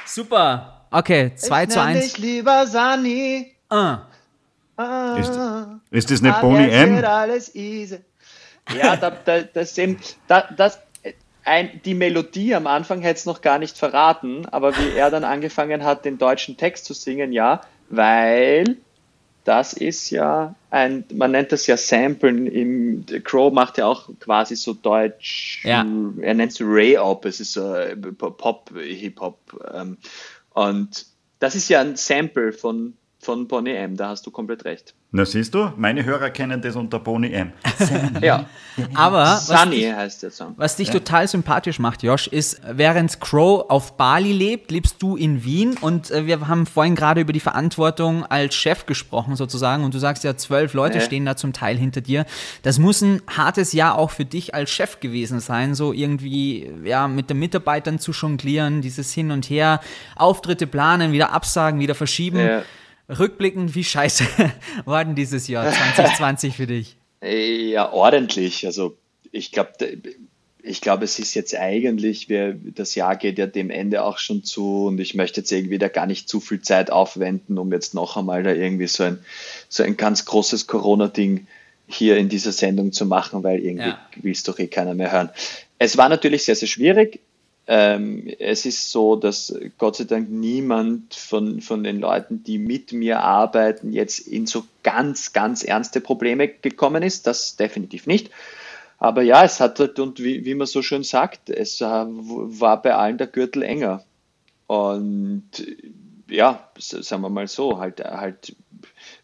[0.06, 0.86] Super.
[0.92, 2.18] Okay, 2 zu 1.
[2.18, 3.56] lieber Sani.
[3.70, 4.04] Ah.
[5.18, 5.32] Ist,
[5.92, 7.04] ist das nicht Boney M?
[7.04, 8.00] alles easy.
[8.78, 9.98] Ja, da, da, das, eben,
[10.28, 10.80] da, das,
[11.44, 15.24] ein, die Melodie am Anfang hätte es noch gar nicht verraten, aber wie er dann
[15.24, 18.78] angefangen hat, den deutschen Text zu singen, ja, weil
[19.44, 24.56] das ist ja ein, man nennt das ja Samplen, im, Crow macht ja auch quasi
[24.56, 25.80] so Deutsch, Ja.
[25.80, 29.40] er nennt es Ray-Op, es ist so äh, Pop, Hip-Hop
[29.74, 29.98] ähm,
[30.52, 31.06] und
[31.40, 34.96] das ist ja ein Sample von, von Bonnie M, da hast du komplett recht.
[35.12, 37.52] Na siehst du, meine Hörer kennen das unter Boney M.
[38.22, 38.46] Ja,
[38.94, 40.54] Aber was Sunny dich, heißt der Song.
[40.56, 45.44] was dich total sympathisch macht, Josh, ist, während Crow auf Bali lebt, lebst du in
[45.44, 49.94] Wien und äh, wir haben vorhin gerade über die Verantwortung als Chef gesprochen sozusagen und
[49.94, 51.04] du sagst ja, zwölf Leute Ja.
[51.04, 52.26] stehen da zum Teil hinter dir.
[52.64, 57.08] Das muss ein hartes Jahr auch für dich als Chef gewesen sein, so irgendwie ja
[57.10, 59.82] mit den Mitarbeitern zu jonglieren, dieses Hin und Her,
[60.16, 62.40] Auftritte planen, wieder absagen, wieder verschieben.
[62.40, 62.62] Ja.
[63.18, 64.26] Rückblickend, wie scheiße
[64.86, 66.98] war denn dieses Jahr 2020 für dich?
[67.24, 68.66] Ja, ordentlich.
[68.66, 68.98] Also
[69.32, 69.74] ich glaube,
[70.64, 74.44] ich glaube, es ist jetzt eigentlich, wir, das Jahr geht ja dem Ende auch schon
[74.44, 77.94] zu und ich möchte jetzt irgendwie da gar nicht zu viel Zeit aufwenden, um jetzt
[77.94, 79.20] noch einmal da irgendwie so ein,
[79.70, 81.48] so ein ganz großes Corona-Ding
[81.88, 84.00] hier in dieser Sendung zu machen, weil irgendwie Ja.
[84.22, 85.30] will es doch eh keiner mehr hören.
[85.80, 87.20] Es war natürlich sehr, sehr schwierig.
[87.74, 92.92] Ähm, es ist so, dass Gott sei Dank niemand von, von den Leuten, die mit
[92.92, 97.28] mir arbeiten, jetzt in so ganz, ganz ernste Probleme gekommen ist.
[97.28, 98.30] Das definitiv nicht.
[99.00, 102.82] Aber ja, es hat halt, und wie, wie man so schön sagt, es äh, war
[102.82, 104.04] bei allen der Gürtel enger.
[104.68, 105.78] Und äh,
[106.36, 108.56] ja, sagen wir mal so, halt, halt,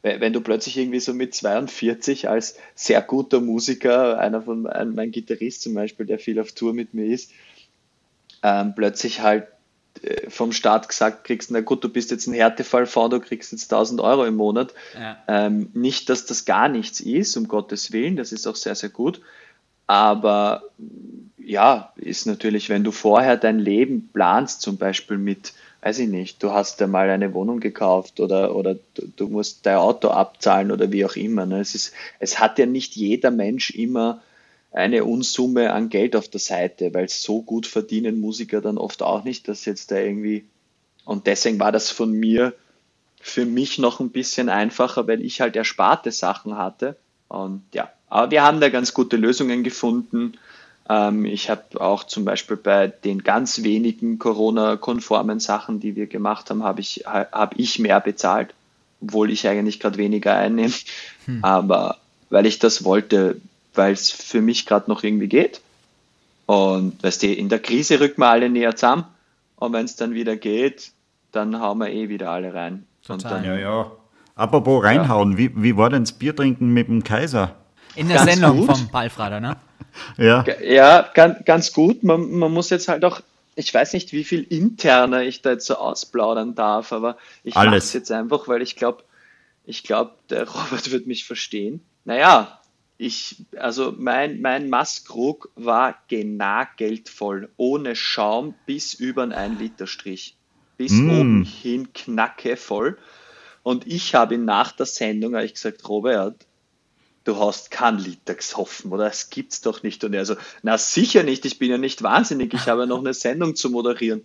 [0.03, 4.95] we- wenn du plötzlich irgendwie so mit 42 als sehr guter Musiker, einer von ein,
[4.95, 7.31] mein Gitarrist zum Beispiel, der viel auf Tour mit mir ist,
[8.43, 9.47] ähm, plötzlich halt
[10.01, 13.71] äh, vom Staat gesagt kriegst, na gut, du bist jetzt ein Härtefallfonds, du kriegst jetzt
[13.71, 14.73] 1000 Euro im Monat.
[14.99, 15.17] Ja.
[15.27, 18.89] Ähm, nicht, dass das gar nichts ist, um Gottes Willen, das ist auch sehr, sehr
[18.89, 19.21] gut.
[19.87, 20.63] Aber
[21.37, 26.43] ja, ist natürlich, wenn du vorher dein Leben planst, zum Beispiel mit, weiß ich nicht,
[26.43, 30.71] du hast dir mal eine Wohnung gekauft oder, oder du, du musst dein Auto abzahlen
[30.71, 31.45] oder wie auch immer.
[31.45, 31.61] Ne?
[31.61, 34.21] Es, ist, es hat ja nicht jeder Mensch immer
[34.71, 39.23] eine Unsumme an Geld auf der Seite, weil so gut verdienen Musiker dann oft auch
[39.23, 40.45] nicht, dass jetzt da irgendwie.
[41.05, 42.53] Und deswegen war das von mir
[43.19, 46.95] für mich noch ein bisschen einfacher, weil ich halt ersparte Sachen hatte.
[47.27, 50.37] Und ja, aber wir haben da ganz gute Lösungen gefunden.
[50.89, 56.49] Ähm, ich habe auch zum Beispiel bei den ganz wenigen Corona-konformen Sachen, die wir gemacht
[56.49, 58.53] haben, habe ich, hab ich mehr bezahlt,
[59.01, 60.73] obwohl ich eigentlich gerade weniger einnehme.
[61.41, 61.97] Aber
[62.29, 63.41] weil ich das wollte,
[63.77, 65.61] weil es für mich gerade noch irgendwie geht.
[66.45, 69.05] Und weißt du, in der Krise rücken wir alle näher zusammen.
[69.57, 70.91] Und wenn es dann wieder geht,
[71.31, 72.85] dann hauen wir eh wieder alle rein.
[73.07, 73.41] Und Total.
[73.41, 73.91] dann, Ja, ja.
[74.35, 77.55] Apropos reinhauen, wie, wie war denn das Bier trinken mit dem Kaiser?
[77.95, 78.77] In der Ganz Sendung gut.
[78.77, 79.57] vom Ballfrader, ne?
[80.17, 82.03] Ja, Ja, ganz, ganz gut.
[82.03, 83.21] Man, man muss jetzt halt auch,
[83.55, 87.69] ich weiß nicht, wie viel interner ich da jetzt so ausplaudern darf, aber ich mache
[87.69, 87.85] Alles.
[87.85, 89.03] es jetzt einfach, weil ich glaube,
[89.65, 91.81] ich glaube, der Robert wird mich verstehen.
[92.05, 92.59] Naja,
[92.97, 99.87] ich, also mein, mein Maßkrug war genagelt voll, ohne Schaum bis über einen 1 Liter
[99.87, 100.35] Strich.
[100.77, 101.09] bis mm.
[101.09, 102.97] oben hin knackevoll.
[103.63, 106.45] Und ich habe ihn nach der Sendung ich gesagt, Robert,
[107.23, 109.05] du hast keinen Liter gesoffen, oder?
[109.05, 110.03] Das gibt's doch nicht.
[110.03, 112.99] Und er so, na sicher nicht, ich bin ja nicht wahnsinnig, ich habe ja noch
[112.99, 114.23] eine Sendung zu moderieren.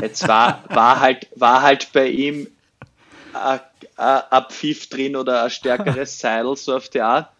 [0.00, 2.48] Jetzt war, war, halt, war halt bei ihm
[3.34, 7.30] ein Pfiff drin oder ein stärkeres Seil, so auf die Art.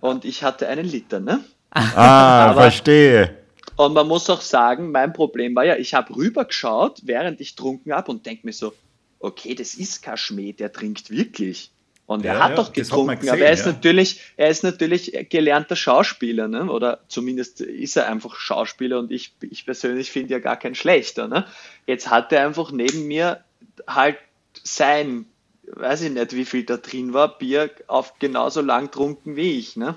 [0.00, 1.44] Und ich hatte einen Liter, ne?
[1.70, 3.36] Ah, Aber, verstehe.
[3.76, 7.92] Und man muss auch sagen, mein Problem war ja, ich habe rübergeschaut, während ich trunken
[7.92, 8.72] habe und denke mir so,
[9.18, 11.70] okay, das ist kein Schmäh, der trinkt wirklich.
[12.06, 13.72] Und ja, er hat ja, doch getrunken, gesehen, aber er ist ja.
[13.72, 16.70] natürlich, er ist natürlich gelernter Schauspieler, ne?
[16.70, 21.26] Oder zumindest ist er einfach Schauspieler und ich, ich persönlich finde ja gar kein schlechter,
[21.26, 21.46] ne?
[21.86, 23.44] Jetzt hat er einfach neben mir
[23.88, 24.18] halt
[24.62, 25.26] sein,
[25.74, 29.76] weiß ich nicht, wie viel da drin war, Bier auf genauso lang trunken wie ich,
[29.76, 29.96] ne?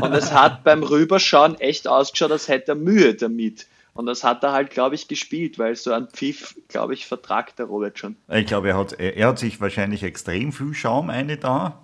[0.00, 3.66] Und es hat beim Rüberschauen echt ausgeschaut, als hätte er Mühe damit.
[3.94, 7.58] Und das hat er halt, glaube ich, gespielt, weil so ein Pfiff, glaube ich, vertragt
[7.58, 8.16] der Robert schon.
[8.28, 11.82] Ich glaube, er hat, er hat sich wahrscheinlich extrem viel Schaum eine da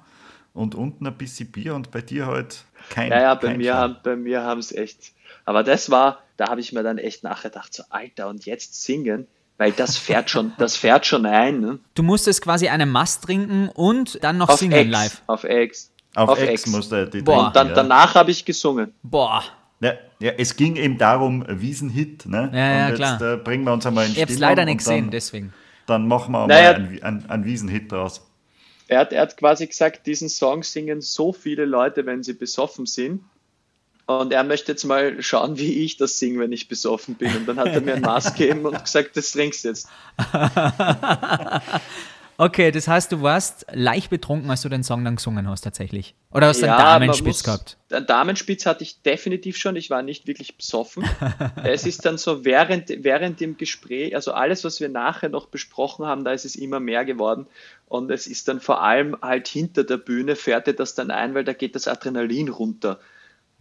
[0.55, 4.01] und unten ein bisschen Bier und bei dir halt kein Ja, ja, bei, kein mir,
[4.03, 5.13] bei mir haben es echt.
[5.45, 9.27] Aber das war, da habe ich mir dann echt nachgedacht, so Alter, und jetzt singen,
[9.59, 11.61] weil das fährt schon, das fährt schon ein.
[11.61, 11.79] Ne?
[11.95, 15.23] Du musstest quasi eine Mast trinken und dann noch auf singen X, live.
[15.27, 15.91] Auf X.
[16.15, 17.35] Auf, auf X, X musste die Boah.
[17.35, 17.75] Trinken, und dann, ja.
[17.75, 18.95] danach habe ich gesungen.
[19.03, 19.43] Boah.
[19.81, 22.27] Ja, ja, es ging eben darum, Wiesenhit.
[22.27, 22.51] Ne?
[22.53, 23.35] Ja, ja, und jetzt klar.
[23.35, 25.53] Äh, bringen wir uns einmal in Ich habe es leider nicht gesehen, dann, deswegen.
[25.87, 28.25] Dann machen wir naja, mal einen, einen, einen Wiesenhit draus.
[28.89, 32.87] Er hat, er hat quasi gesagt, diesen Song singen so viele Leute, wenn sie besoffen
[32.87, 33.23] sind.
[34.09, 37.37] Und er möchte jetzt mal schauen, wie ich das singe, wenn ich besoffen bin.
[37.37, 39.89] Und dann hat er mir ein Maß gegeben und gesagt, das trinkst du jetzt.
[42.41, 46.15] Okay, das heißt, du warst leicht betrunken, als du den Song dann gesungen hast, tatsächlich.
[46.31, 47.79] Oder hast du ja, einen Damenspitz gehabt?
[47.91, 49.75] Einen Damenspitz hatte ich definitiv schon.
[49.75, 51.05] Ich war nicht wirklich besoffen.
[51.65, 56.07] es ist dann so während, während dem Gespräch, also alles, was wir nachher noch besprochen
[56.07, 57.49] haben, da ist es immer mehr geworden.
[57.87, 61.43] Und es ist dann vor allem halt hinter der Bühne fährte das dann ein, weil
[61.43, 63.01] da geht das Adrenalin runter.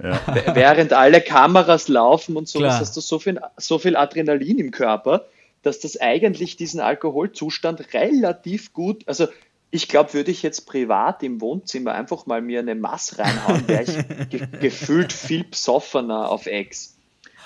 [0.02, 0.20] Ja.
[0.54, 5.26] Während alle Kameras laufen und so, hast du so viel, so viel Adrenalin im Körper
[5.68, 9.28] dass das eigentlich diesen Alkoholzustand relativ gut, also
[9.70, 13.84] ich glaube, würde ich jetzt privat im Wohnzimmer einfach mal mir eine Mass reinhauen, wäre
[13.84, 16.96] ich ge gefühlt viel besoffener auf Ex.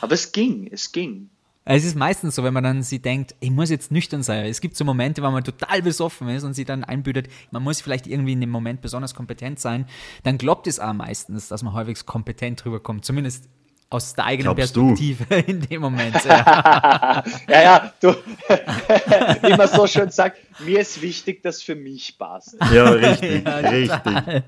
[0.01, 1.29] Aber es ging, es ging.
[1.73, 4.45] Es ist meistens so, wenn man dann sie denkt, ich muss jetzt nüchtern sein.
[4.45, 7.79] Es gibt so Momente, wo man total besoffen ist und sie dann einbütet, man muss
[7.79, 9.85] vielleicht irgendwie in dem Moment besonders kompetent sein.
[10.23, 13.05] Dann glaubt es auch meistens, dass man halbwegs kompetent rüberkommt.
[13.05, 13.47] Zumindest
[13.91, 15.35] aus der eigenen Glaubst Perspektive du?
[15.47, 16.15] in dem Moment.
[16.31, 18.09] Ja, ja, ja, du,
[19.41, 22.55] wie man so schön sagt, mir ist wichtig, dass für mich passt.
[22.73, 24.43] Ja, richtig, ja, richtig.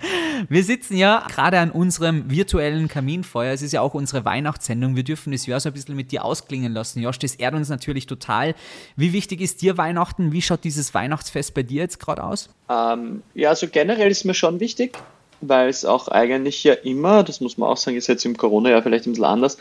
[0.48, 3.54] Wir sitzen ja gerade an unserem virtuellen Kaminfeuer.
[3.54, 4.96] Es ist ja auch unsere Weihnachtssendung.
[4.96, 7.02] Wir dürfen das Jahr so ein bisschen mit dir ausklingen lassen.
[7.02, 8.56] Josh, das ehrt uns natürlich total.
[8.96, 10.32] Wie wichtig ist dir Weihnachten?
[10.32, 12.50] Wie schaut dieses Weihnachtsfest bei dir jetzt gerade aus?
[12.70, 14.98] Ähm, ja, also generell ist mir schon wichtig
[15.50, 18.84] weil es auch eigentlich ja immer, das muss man auch sagen, ist jetzt im Corona-Jahr
[18.84, 19.58] vielleicht ein bisschen anders,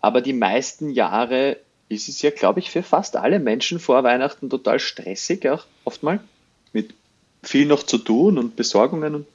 [0.00, 1.58] aber die meisten Jahre
[1.88, 6.20] ist es ja, glaube ich, für fast alle Menschen vor Weihnachten total stressig, auch oftmal,
[6.72, 6.94] mit
[7.42, 9.26] viel noch zu tun und Besorgungen und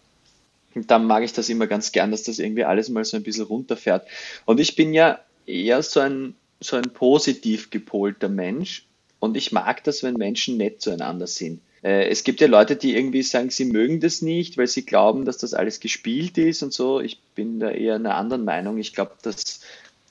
[0.75, 3.23] und dann mag ich das immer ganz gern, dass das irgendwie alles mal so ein
[3.23, 4.05] bisschen runterfährt.
[4.43, 8.85] Und ich bin ja eher so ein, so ein positiv gepolter Mensch
[9.19, 11.61] und ich mag das, wenn Menschen nett zueinander sind.
[11.85, 15.23] Äh, es gibt ja Leute, die irgendwie sagen, sie mögen das nicht, weil sie glauben,
[15.23, 16.99] dass das alles gespielt ist und so.
[16.99, 18.79] Ich bin da eher einer anderen Meinung.
[18.79, 19.59] Ich glaube, dass,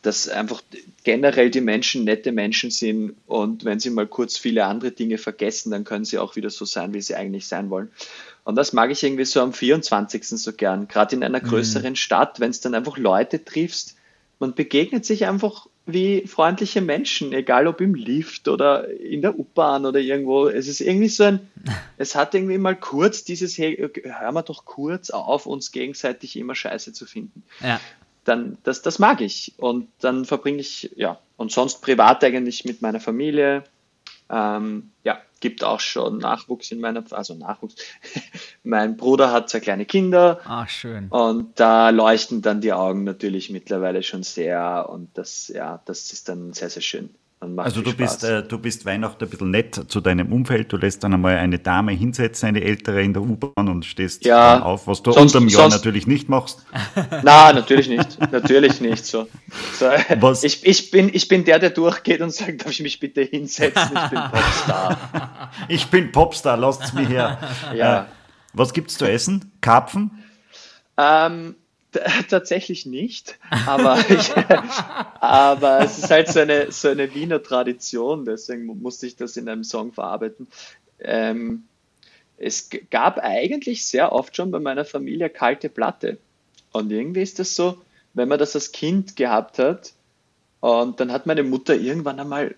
[0.01, 0.63] dass einfach
[1.03, 5.73] generell die Menschen nette Menschen sind und wenn sie mal kurz viele andere Dinge vergessen,
[5.73, 7.91] dann können sie auch wieder so sein, wie sie eigentlich sein wollen.
[8.45, 10.29] Und das mag ich irgendwie so am 24.
[10.29, 11.49] so gern, gerade in einer mhm.
[11.49, 11.97] größeren mhm.
[11.97, 13.97] Stadt, wenn es dann einfach Leute triffst,
[14.39, 19.85] man begegnet sich einfach wie freundliche Menschen, egal ob im Lift oder in der U-Bahn
[19.85, 20.49] oder irgendwo.
[20.49, 21.51] Es ist irgendwie so ein,
[21.99, 26.55] es hat irgendwie mal kurz dieses, hey, hören wir doch kurz auf, uns gegenseitig immer
[26.55, 27.43] Scheiße zu finden.
[27.61, 27.81] Ja.
[28.25, 29.53] Dann, das, das mag ich.
[29.59, 33.65] Und dann verbringe ich, ja, und sonst privat eigentlich mit meiner Familie.
[34.31, 37.77] Ähm, ja, gibt auch schon Nachwuchs in meiner, also Nachwuchs.
[38.63, 40.41] mein Bruder hat zwei kleine Kinder.
[40.45, 41.09] Ah, schön.
[41.09, 46.29] Und da leuchten dann die Augen natürlich mittlerweile schon sehr und das, ja, das ist
[46.29, 47.11] dann sehr, sehr schön
[47.57, 51.05] also du bist, äh, du bist Weihnachten ein bisschen nett zu deinem Umfeld, du lässt
[51.05, 55.03] dann einmal eine Dame hinsetzen, eine ältere in der U-Bahn und stehst ja, auf, was
[55.03, 56.65] du sonst, unterm Jahr natürlich nicht machst.
[57.23, 59.27] Nein, natürlich nicht, natürlich nicht so.
[59.79, 59.87] so
[60.21, 60.45] was?
[60.45, 63.91] Ich, ich, bin, ich bin der, der durchgeht und sagt, darf ich mich bitte hinsetzen,
[63.95, 65.51] ich bin Popstar.
[65.69, 67.39] ich bin Popstar, lasst es mir her.
[67.75, 68.03] Ja.
[68.03, 68.05] Äh,
[68.53, 69.53] was es zu essen?
[69.61, 70.11] Karpfen?
[70.97, 71.57] Ähm,
[72.29, 74.33] Tatsächlich nicht, aber, ich,
[75.21, 79.49] aber es ist halt so eine, so eine Wiener Tradition, deswegen musste ich das in
[79.49, 80.47] einem Song verarbeiten.
[81.01, 81.65] Ähm,
[82.37, 86.19] es gab eigentlich sehr oft schon bei meiner Familie kalte Platte.
[86.73, 87.79] Und irgendwie ist das so,
[88.15, 89.93] wenn man das als Kind gehabt hat,
[90.61, 92.55] und dann hat meine Mutter irgendwann einmal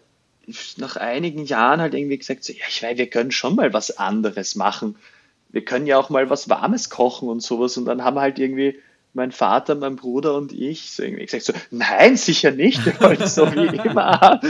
[0.77, 3.99] nach einigen Jahren halt irgendwie gesagt, so, ja, ich weiß, wir können schon mal was
[3.99, 4.97] anderes machen.
[5.49, 7.77] Wir können ja auch mal was Warmes kochen und sowas.
[7.77, 8.79] Und dann haben halt irgendwie
[9.17, 13.27] mein Vater, mein Bruder und ich so irgendwie gesagt, so, nein, sicher nicht, wir wollen
[13.27, 14.41] so wie immer.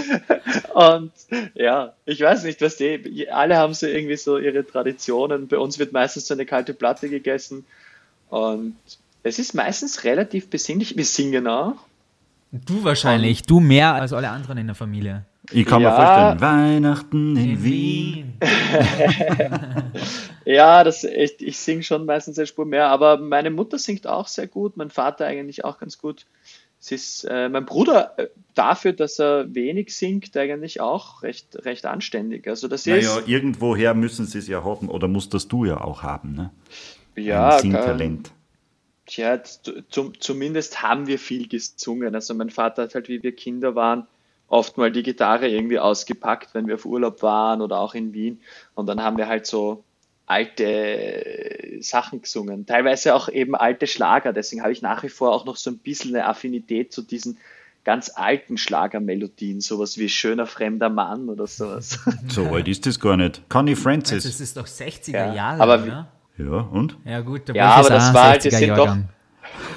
[0.74, 1.12] Und
[1.54, 5.46] ja, ich weiß nicht, was die, alle haben so irgendwie so ihre Traditionen.
[5.48, 7.64] Bei uns wird meistens so eine kalte Platte gegessen
[8.28, 8.76] und
[9.22, 10.96] es ist meistens relativ besinnlich.
[10.96, 11.76] Wir singen auch.
[12.52, 15.24] Du wahrscheinlich, und, du mehr als alle anderen in der Familie.
[15.52, 18.38] Ich kann ja, mir vorstellen, Weihnachten in, in Wien.
[20.44, 24.28] ja, das, ich, ich singe schon meistens eine Spur mehr, aber meine Mutter singt auch
[24.28, 26.26] sehr gut, mein Vater eigentlich auch ganz gut.
[26.80, 31.86] Es ist äh, mein Bruder äh, dafür, dass er wenig singt, eigentlich auch recht, recht
[31.86, 32.46] anständig.
[32.46, 35.80] Also das naja, ist, irgendwoher müssen sie es ja haben oder musst das du ja
[35.80, 36.50] auch haben, ne?
[37.16, 38.32] Ja, Ein Singtalent.
[39.06, 39.40] Tja,
[39.88, 42.14] zum, zumindest haben wir viel gesungen.
[42.14, 44.06] Also mein Vater hat halt, wie wir Kinder waren,
[44.48, 48.40] oft mal die Gitarre irgendwie ausgepackt, wenn wir auf Urlaub waren oder auch in Wien.
[48.74, 49.84] Und dann haben wir halt so
[50.26, 52.66] alte Sachen gesungen.
[52.66, 54.32] Teilweise auch eben alte Schlager.
[54.32, 57.38] Deswegen habe ich nach wie vor auch noch so ein bisschen eine Affinität zu diesen
[57.84, 62.00] ganz alten Schlagermelodien, sowas wie Schöner fremder Mann oder sowas.
[62.28, 63.48] So alt ist das gar nicht.
[63.48, 64.24] Connie Francis.
[64.24, 66.08] Das ist doch 60er ja, Jahre, aber, oder?
[66.36, 66.96] Ja, und?
[67.04, 67.48] Ja, gut.
[67.54, 68.96] Ja, aber das war halt, das sind doch,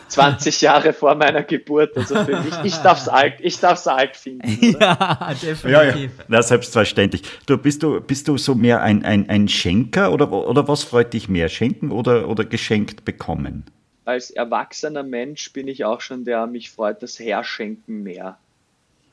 [0.08, 1.96] 20 Jahre vor meiner Geburt.
[1.98, 4.50] Also für mich, ich darf es alt, ich darf's alt finden.
[4.80, 5.64] Ja, definitiv.
[5.66, 5.96] Ja, ja.
[6.28, 7.24] Na, selbstverständlich.
[7.46, 11.14] Du, bist, du, bist du so mehr ein, ein, ein Schenker oder, oder was freut
[11.14, 11.50] dich mehr?
[11.50, 13.66] Schenken oder, oder geschenkt bekommen?
[14.06, 18.38] Als erwachsener Mensch bin ich auch schon der, mich freut das Herschenken mehr.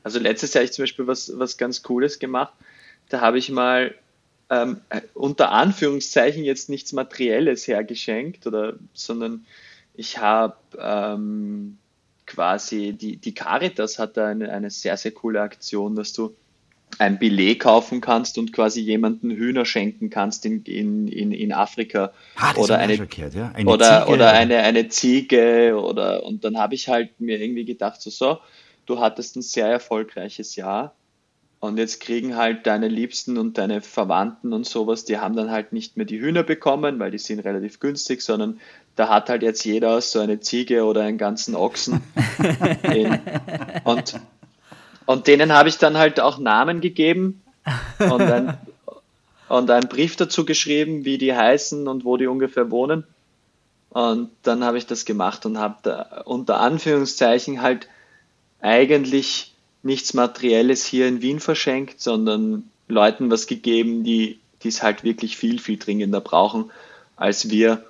[0.03, 2.53] Also letztes Jahr habe ich zum Beispiel was, was ganz Cooles gemacht.
[3.09, 3.93] Da habe ich mal
[4.49, 4.81] ähm,
[5.13, 9.45] unter Anführungszeichen jetzt nichts Materielles hergeschenkt, oder, sondern
[9.97, 11.77] ich habe ähm,
[12.25, 16.35] quasi, die, die Caritas hat da eine, eine sehr, sehr coole Aktion, dass du
[16.99, 22.11] ein Billet kaufen kannst und quasi jemanden Hühner schenken kannst in, in, in, in Afrika.
[22.35, 23.51] Ah, oder eine, gehört, ja?
[23.53, 24.13] eine oder, Ziege.
[24.13, 28.39] oder eine, eine Ziege oder und dann habe ich halt mir irgendwie gedacht, so, so,
[28.85, 30.95] du hattest ein sehr erfolgreiches Jahr
[31.67, 35.73] und jetzt kriegen halt deine Liebsten und deine Verwandten und sowas, die haben dann halt
[35.73, 38.59] nicht mehr die Hühner bekommen, weil die sind relativ günstig, sondern
[38.95, 42.01] da hat halt jetzt jeder so eine Ziege oder einen ganzen Ochsen.
[43.83, 44.19] und,
[45.05, 47.43] und denen habe ich dann halt auch Namen gegeben
[47.99, 48.57] und, ein,
[49.49, 53.03] und einen Brief dazu geschrieben, wie die heißen und wo die ungefähr wohnen.
[53.89, 57.89] Und dann habe ich das gemacht und habe da unter Anführungszeichen halt
[58.61, 59.53] eigentlich
[59.83, 65.59] nichts Materielles hier in Wien verschenkt, sondern Leuten was gegeben, die es halt wirklich viel,
[65.59, 66.71] viel dringender brauchen
[67.15, 67.85] als wir.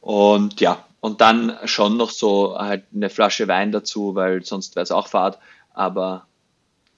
[0.00, 4.82] Und ja, und dann schon noch so halt eine Flasche Wein dazu, weil sonst wäre
[4.82, 5.38] es auch Fahrt.
[5.72, 6.26] Aber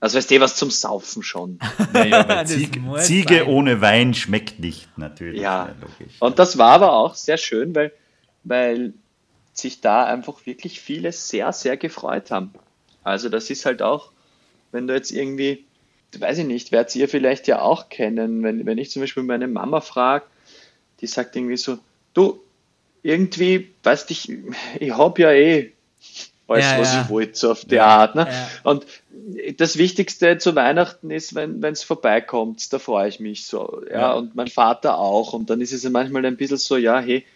[0.00, 1.58] also weißt du, was zum Saufen schon.
[1.92, 5.40] Naja, Ziege, Ziege ohne Wein schmeckt nicht, natürlich.
[5.40, 6.14] Ja, logisch.
[6.20, 7.92] Und das war aber auch sehr schön, weil,
[8.44, 8.94] weil
[9.52, 12.52] sich da einfach wirklich viele sehr, sehr gefreut haben.
[13.02, 14.12] Also das ist halt auch
[14.72, 15.64] wenn du jetzt irgendwie,
[16.18, 19.48] weiß ich nicht, werdet ihr vielleicht ja auch kennen, wenn, wenn ich zum Beispiel meine
[19.48, 20.24] Mama frage,
[21.00, 21.78] die sagt irgendwie so,
[22.14, 22.40] du,
[23.02, 24.32] irgendwie, weißt du, ich,
[24.80, 25.72] ich hab ja eh
[26.48, 27.02] alles, ja, was ja.
[27.02, 28.14] ich wollte, so auf die ja, Art.
[28.14, 28.26] Ne?
[28.64, 28.86] Und
[29.58, 33.82] das Wichtigste zu Weihnachten ist, wenn es vorbeikommt, da freue ich mich so.
[33.90, 35.34] Ja, und mein Vater auch.
[35.34, 37.26] Und dann ist es ja manchmal ein bisschen so, ja, hey,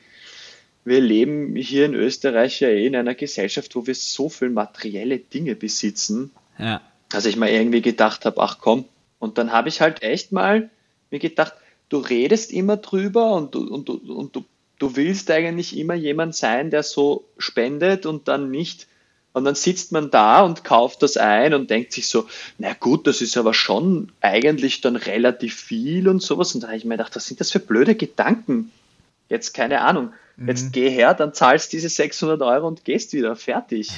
[0.85, 5.19] wir leben hier in Österreich ja eh in einer Gesellschaft, wo wir so viel materielle
[5.19, 6.33] Dinge besitzen.
[6.59, 6.81] Ja
[7.13, 8.85] dass ich mir irgendwie gedacht habe, ach komm.
[9.19, 10.71] Und dann habe ich halt echt mal
[11.11, 11.55] mir gedacht,
[11.89, 14.45] du redest immer drüber und du, und du, und du,
[14.79, 18.89] du willst eigentlich immer jemand sein, der so spendet und dann nicht.
[19.35, 22.27] Und dann sitzt man da und kauft das ein und denkt sich so,
[22.59, 26.55] na gut, das ist aber schon eigentlich dann relativ viel und sowas.
[26.55, 28.71] Und da habe ich mir gedacht, was sind das für blöde Gedanken?
[29.29, 30.13] Jetzt keine Ahnung.
[30.37, 30.73] Jetzt mhm.
[30.73, 33.37] geh her, dann zahlst diese 600 Euro und gehst wieder.
[33.37, 33.91] Fertig.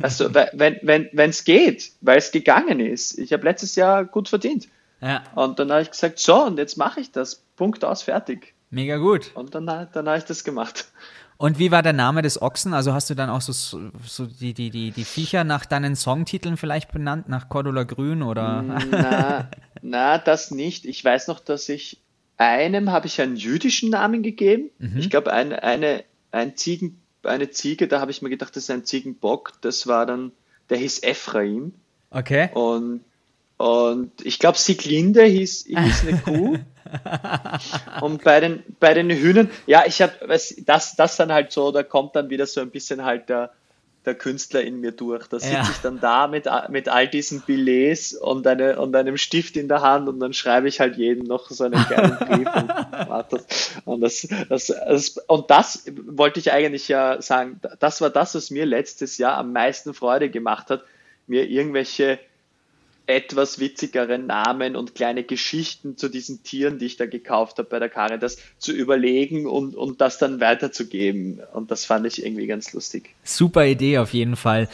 [0.00, 3.18] Also, wenn es wenn, geht, weil es gegangen ist.
[3.18, 4.68] Ich habe letztes Jahr gut verdient.
[5.00, 5.22] Ja.
[5.34, 7.42] Und dann habe ich gesagt, so, und jetzt mache ich das.
[7.56, 8.54] Punkt aus, fertig.
[8.70, 9.30] Mega gut.
[9.34, 10.86] Und dann, dann habe ich das gemacht.
[11.36, 12.74] Und wie war der Name des Ochsen?
[12.74, 16.56] Also hast du dann auch so, so die, die, die, die Viecher nach deinen Songtiteln
[16.56, 18.62] vielleicht benannt, nach Cordula Grün oder?
[18.62, 19.50] Na,
[19.82, 20.84] na, das nicht.
[20.86, 22.00] Ich weiß noch, dass ich
[22.36, 24.70] einem habe ich einen jüdischen Namen gegeben.
[24.78, 24.98] Mhm.
[24.98, 28.70] Ich glaube, ein, eine, ein Ziegen, eine Ziege, da habe ich mir gedacht, das ist
[28.70, 29.52] ein Ziegenbock.
[29.60, 30.32] Das war dann,
[30.70, 31.72] der hieß Ephraim.
[32.10, 32.50] Okay.
[32.54, 33.04] Und,
[33.56, 36.58] und ich glaube, Sieglinde hieß, hieß eine Kuh.
[38.00, 40.12] und bei den, bei den Hühnern, ja, ich habe,
[40.64, 43.52] das, das dann halt so, da kommt dann wieder so ein bisschen halt der,
[44.06, 45.26] der Künstler in mir durch.
[45.28, 45.68] Da sitze Ja.
[45.70, 49.80] ich dann da mit, mit all diesen Billets und, eine, und einem Stift in der
[49.82, 53.44] Hand und dann schreibe ich halt jedem noch so einen kleinen Brief und,
[53.86, 58.50] und das, das, das, und das wollte ich eigentlich ja sagen, das war das, was
[58.50, 60.84] mir letztes Jahr am meisten Freude gemacht hat,
[61.26, 62.18] mir irgendwelche
[63.06, 67.78] etwas witzigeren Namen und kleine Geschichten zu diesen Tieren, die ich da gekauft habe bei
[67.78, 71.40] der Caritas, zu überlegen und, und das dann weiterzugeben.
[71.52, 73.10] Und das fand ich irgendwie ganz lustig.
[73.22, 74.68] Super Idee auf jeden Fall.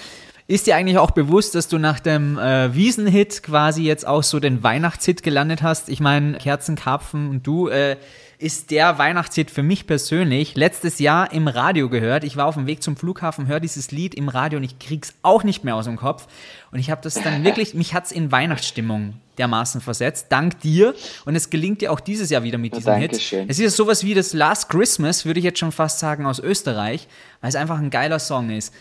[0.47, 4.41] Ist dir eigentlich auch bewusst, dass du nach dem äh, Wiesenhit quasi jetzt auch so
[4.41, 5.89] den Weihnachtshit gelandet hast?
[5.89, 7.97] Ich meine, Kerzenkarpfen und du äh,
[8.41, 12.25] ist der Weihnachtshit für mich persönlich letztes Jahr im Radio gehört.
[12.25, 15.15] Ich war auf dem Weg zum Flughafen, höre dieses Lied im Radio und ich krieg's
[15.23, 16.27] auch nicht mehr aus dem Kopf.
[16.73, 20.95] Und ich habe das dann wirklich, mich hat's in Weihnachtsstimmung dermaßen versetzt, dank dir.
[21.27, 23.13] Und es gelingt dir auch dieses Jahr wieder mit diesem Hit.
[23.13, 23.49] Dankeschön.
[23.49, 26.39] Es ist ja sowas wie das Last Christmas, würde ich jetzt schon fast sagen, aus
[26.39, 27.09] Österreich,
[27.43, 28.73] weil es einfach ein geiler Song ist.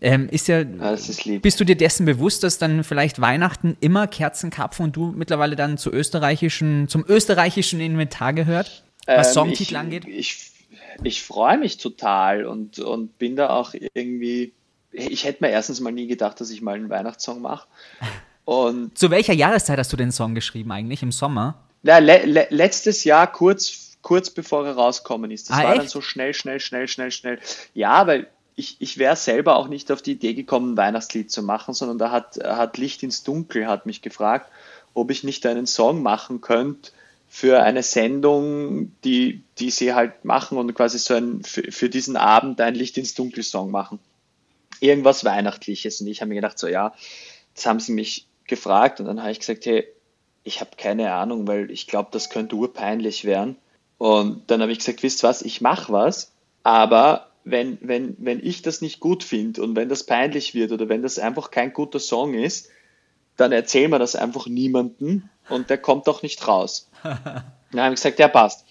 [0.00, 4.06] Ähm, ist ja, Ja, ist bist du dir dessen bewusst, dass dann vielleicht Weihnachten immer
[4.06, 9.78] Kerzenkarpfen und du mittlerweile dann zu österreichischen, zum österreichischen Inventar gehört, was Ähm, Songtitel ich,
[9.78, 10.04] angeht?
[10.06, 10.50] Ich,
[11.02, 14.52] ich freue mich total und, und bin da auch irgendwie.
[14.92, 17.66] Ich hätte mir erstens mal nie gedacht, dass ich mal einen Weihnachtssong mache.
[18.44, 21.02] Und Zu welcher Jahreszeit hast du den Song geschrieben eigentlich?
[21.04, 21.54] Im Sommer?
[21.84, 25.82] ja, le, le, letztes Jahr, kurz, kurz bevor er rauskommen ist, das Ah, war dann
[25.84, 25.90] echt?
[25.90, 27.38] so schnell, schnell, schnell, schnell, schnell.
[27.74, 28.26] Ja, weil
[28.56, 31.98] ich, ich wäre selber auch nicht auf die Idee gekommen, ein Weihnachtslied zu machen, sondern
[31.98, 34.50] da hat, hat Licht ins Dunkel hat mich gefragt,
[34.94, 36.90] ob ich nicht einen Song machen könnte
[37.32, 42.16] für eine Sendung, die, die sie halt machen und quasi so ein, für, für diesen
[42.16, 44.00] Abend ein Licht ins Dunkel Song machen.
[44.80, 46.00] Irgendwas Weihnachtliches.
[46.00, 46.92] Und ich habe mir gedacht, so ja,
[47.54, 49.86] das haben sie mich gefragt und dann habe ich gesagt, hey,
[50.42, 53.56] ich habe keine Ahnung, weil ich glaube, das könnte urpeinlich werden.
[53.96, 56.32] Und dann habe ich gesagt, wisst was, ich mache was,
[56.64, 60.88] aber wenn, wenn, wenn ich das nicht gut finde und wenn das peinlich wird oder
[60.88, 62.70] wenn das einfach kein guter Song ist,
[63.36, 66.88] dann erzählen wir das einfach niemandem und der kommt auch nicht raus.
[67.02, 68.64] Dann habe ich gesagt, ja, passt.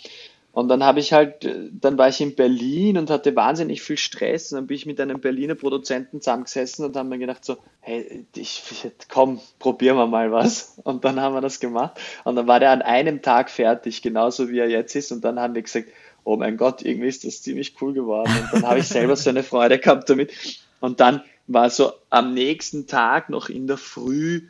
[0.52, 4.52] Und dann habe ich halt, dann war ich in Berlin und hatte wahnsinnig viel Stress.
[4.52, 8.26] Und dann bin ich mit einem Berliner Produzenten zusammengesessen und haben mir gedacht so, hey,
[8.36, 8.64] ich,
[9.10, 10.80] komm, probieren wir mal was.
[10.84, 12.00] Und dann haben wir das gemacht.
[12.24, 15.12] Und dann war der an einem Tag fertig, genauso wie er jetzt ist.
[15.12, 15.90] Und dann haben wir gesagt,
[16.24, 18.32] oh mein Gott, irgendwie ist das ziemlich cool geworden.
[18.52, 20.34] Und dann habe ich selber so eine Freude gehabt damit.
[20.80, 24.48] Und dann war so am nächsten Tag noch in der Früh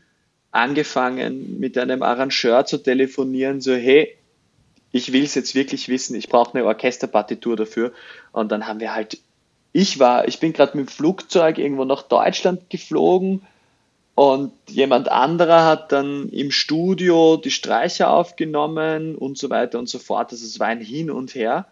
[0.52, 4.16] angefangen mit einem Arrangeur zu telefonieren, so hey,
[4.92, 7.92] ich will es jetzt wirklich wissen, ich brauche eine Orchesterpartitur dafür.
[8.32, 9.20] Und dann haben wir halt,
[9.72, 13.44] ich war, ich bin gerade mit dem Flugzeug irgendwo nach Deutschland geflogen
[14.20, 19.98] und jemand anderer hat dann im Studio die Streicher aufgenommen und so weiter und so
[19.98, 20.32] fort.
[20.32, 21.68] Also es war ein Hin und Her.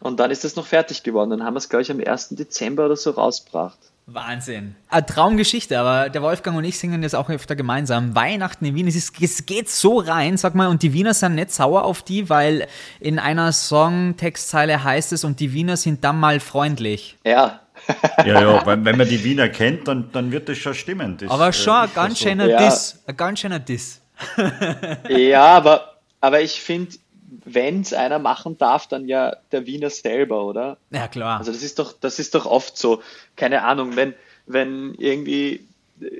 [0.00, 1.28] Und dann ist das noch fertig geworden.
[1.28, 2.30] Dann haben wir es, glaube ich, am 1.
[2.30, 3.78] Dezember oder so rausgebracht.
[4.10, 4.74] Wahnsinn.
[4.88, 8.14] Eine Traumgeschichte, aber der Wolfgang und ich singen das auch öfter gemeinsam.
[8.14, 11.34] Weihnachten in Wien, es, ist, es geht so rein, sag mal, und die Wiener sind
[11.34, 12.68] nicht sauer auf die, weil
[13.00, 17.18] in einer Songtextzeile heißt es, und die Wiener sind dann mal freundlich.
[17.24, 17.60] Ja,
[18.24, 21.16] Ja, ja, wenn, wenn man die Wiener kennt, dann, dann wird das schon stimmen.
[21.18, 22.28] Das, Aber äh, schon ein ist ja ganz so.
[22.28, 22.64] schöner Ja.
[22.64, 23.02] Diss.
[23.06, 24.00] Ein ganz schöner Diss.
[25.08, 26.96] ja aber, aber ich finde,
[27.44, 30.78] wenn es einer machen darf, dann ja der Wiener selber, oder?
[30.90, 31.38] Ja, klar.
[31.38, 33.02] Also das ist doch, das ist doch oft so,
[33.36, 34.14] keine Ahnung, wenn,
[34.46, 35.66] wenn irgendwie
[36.00, 36.10] äh,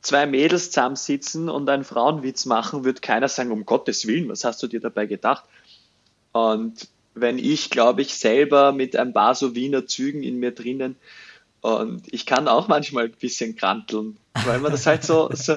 [0.00, 4.62] zwei Mädels zusammensitzen und einen Frauenwitz machen, wird keiner sagen, um Gottes Willen, was hast
[4.62, 5.44] du dir dabei gedacht?
[6.32, 10.96] Und wenn ich, glaube ich, selber mit ein paar so Wiener Zügen in mir drinnen
[11.60, 15.56] und ich kann auch manchmal ein bisschen kranteln, weil man das halt so, so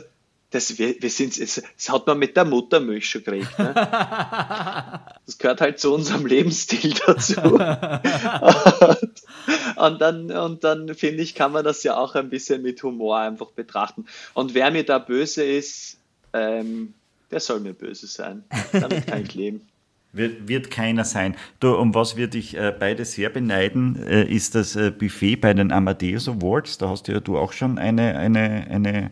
[0.51, 3.57] das, wir, wir sind, das, das hat man mit der Muttermilch schon gekriegt.
[3.57, 3.73] Ne?
[5.25, 7.39] Das gehört halt zu unserem Lebensstil dazu.
[7.41, 7.61] Und,
[9.77, 13.19] und dann, und dann finde ich, kann man das ja auch ein bisschen mit Humor
[13.19, 14.05] einfach betrachten.
[14.33, 15.97] Und wer mir da böse ist,
[16.33, 16.93] ähm,
[17.29, 18.43] der soll mir böse sein.
[18.73, 19.61] Damit kann ich leben.
[20.13, 21.37] Wird, wird keiner sein.
[21.61, 25.53] Du, um was wir dich äh, beide sehr beneiden, äh, ist das äh, Buffet bei
[25.53, 26.77] den Amadeus Awards.
[26.77, 29.11] Da hast ja du auch schon eine, eine, eine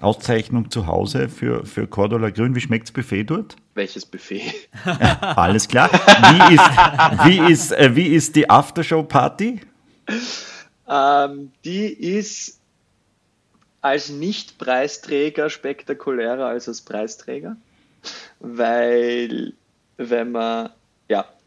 [0.00, 2.54] Auszeichnung zu Hause für, für Cordula Grün.
[2.54, 3.56] Wie schmeckt das Buffet dort?
[3.74, 4.52] Welches Buffet?
[5.20, 5.90] Alles klar.
[5.92, 6.64] Wie ist,
[7.24, 9.60] wie ist, äh, wie ist die Aftershow-Party?
[10.88, 12.58] Ähm, die ist
[13.80, 17.56] als Nicht-Preisträger spektakulärer als als Preisträger,
[18.40, 19.54] weil
[19.96, 20.70] wenn man,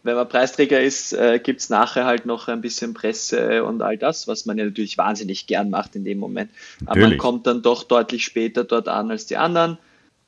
[0.06, 3.98] wenn man Preisträger ist, äh, gibt es nachher halt noch ein bisschen Presse und all
[3.98, 6.52] das, was man ja natürlich wahnsinnig gern macht in dem Moment.
[6.86, 9.80] Aber man kommt dann doch deutlich später dort an als die anderen.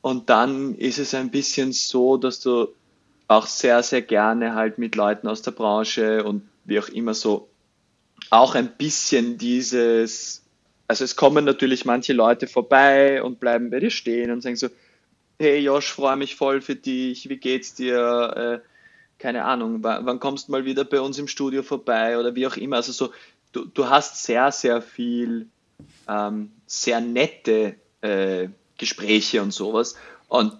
[0.01, 2.69] Und dann ist es ein bisschen so, dass du
[3.28, 7.47] auch sehr, sehr gerne halt mit Leuten aus der Branche und wie auch immer so
[8.32, 10.41] auch ein bisschen dieses,
[10.88, 14.69] also es kommen natürlich manche Leute vorbei und bleiben bei dir stehen und sagen so,
[15.38, 18.61] hey Josh, freue mich voll für dich, wie geht's dir?
[18.63, 18.76] Äh,
[19.20, 22.57] keine Ahnung, wann kommst du mal wieder bei uns im Studio vorbei oder wie auch
[22.57, 22.78] immer.
[22.78, 23.11] Also so,
[23.51, 25.47] du, du hast sehr, sehr viel
[26.07, 29.95] ähm, sehr nette äh, Gespräche und sowas.
[30.28, 30.53] Und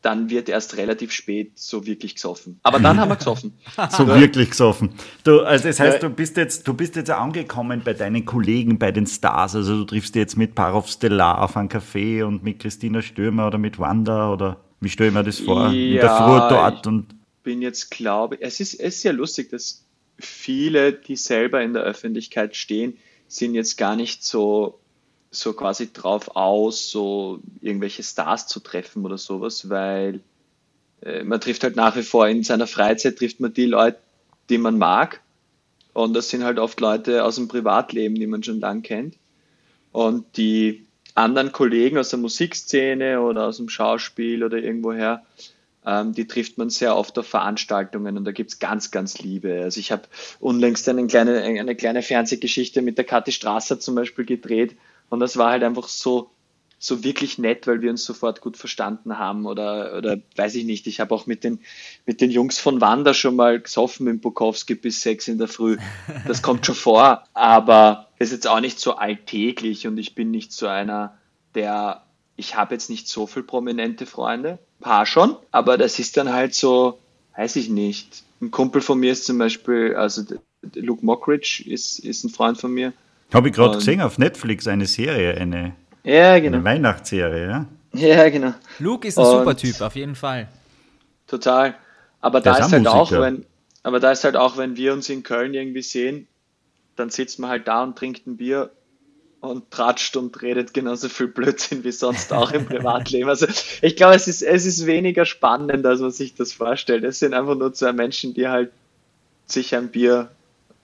[0.00, 2.60] dann wird erst relativ spät so wirklich gesoffen.
[2.62, 3.54] Aber dann haben wir gesoffen.
[3.90, 4.90] so wirklich gesoffen.
[5.24, 8.92] Du, also das heißt, du bist jetzt, du bist jetzt angekommen bei deinen Kollegen, bei
[8.92, 9.56] den Stars.
[9.56, 13.48] Also du triffst dich jetzt mit Parov Stellar auf einen Café und mit Christina Stürmer
[13.48, 15.70] oder mit Wanda oder wie stelle ich mir das vor?
[15.70, 17.17] Ja, in der Früh dort und
[17.48, 19.82] bin jetzt, glaube es ist, es ist ja lustig, dass
[20.18, 24.78] viele, die selber in der Öffentlichkeit stehen, sind jetzt gar nicht so,
[25.30, 30.20] so quasi drauf aus, so irgendwelche Stars zu treffen oder sowas, weil
[31.00, 33.98] äh, man trifft halt nach wie vor in seiner Freizeit trifft man die Leute,
[34.50, 35.22] die man mag.
[35.94, 39.16] Und das sind halt oft Leute aus dem Privatleben, die man schon lang kennt.
[39.90, 40.84] Und die
[41.14, 45.24] anderen Kollegen aus der Musikszene oder aus dem Schauspiel oder irgendwoher,
[45.86, 49.62] ähm, die trifft man sehr oft auf Veranstaltungen und da gibt es ganz, ganz Liebe.
[49.62, 50.02] Also ich habe
[50.40, 54.76] unlängst eine kleine, eine kleine Fernsehgeschichte mit der Kathi Strasser zum Beispiel gedreht
[55.08, 56.30] und das war halt einfach so,
[56.78, 60.86] so wirklich nett, weil wir uns sofort gut verstanden haben oder, oder weiß ich nicht,
[60.86, 61.60] ich habe auch mit den,
[62.06, 65.78] mit den Jungs von Wanda schon mal gesoffen mit Bukowski bis sechs in der Früh.
[66.26, 70.52] Das kommt schon vor, aber ist jetzt auch nicht so alltäglich und ich bin nicht
[70.52, 71.16] so einer,
[71.54, 72.04] der,
[72.36, 76.54] ich habe jetzt nicht so viel prominente Freunde, paar schon, aber das ist dann halt
[76.54, 76.98] so,
[77.36, 78.22] weiß ich nicht.
[78.40, 80.22] Ein Kumpel von mir ist zum Beispiel, also
[80.74, 82.92] Luke Mockridge ist, ist ein Freund von mir.
[83.32, 85.74] Habe ich gerade gesehen auf Netflix eine Serie, eine,
[86.04, 86.56] ja, genau.
[86.56, 87.66] eine Weihnachtsserie, ja?
[87.92, 88.54] Ja, genau.
[88.78, 90.48] Luke ist ein Und super Typ, auf jeden Fall.
[91.26, 91.74] Total.
[92.20, 93.00] Aber da ist, ist halt Musiker.
[93.00, 93.44] auch, wenn,
[93.82, 96.26] aber da ist halt auch, wenn wir uns in Köln irgendwie sehen,
[96.96, 98.70] dann sitzt man halt da und trinkt ein Bier
[99.40, 103.28] und tratscht und redet genauso viel Blödsinn wie sonst auch im Privatleben.
[103.28, 103.46] Also
[103.82, 107.04] ich glaube, es ist, es ist weniger spannend, als man sich das vorstellt.
[107.04, 108.72] Es sind einfach nur zwei Menschen, die halt
[109.46, 110.30] sich ein Bier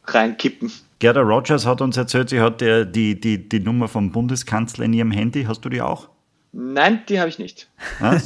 [0.04, 0.72] reinkippen.
[1.00, 4.92] Gerda Rogers hat uns erzählt, sie hat die, die, die, die Nummer vom Bundeskanzler in
[4.92, 5.44] ihrem Handy.
[5.44, 6.08] Hast du die auch?
[6.56, 7.66] Nein, die habe ich nicht.
[8.00, 8.16] Ah,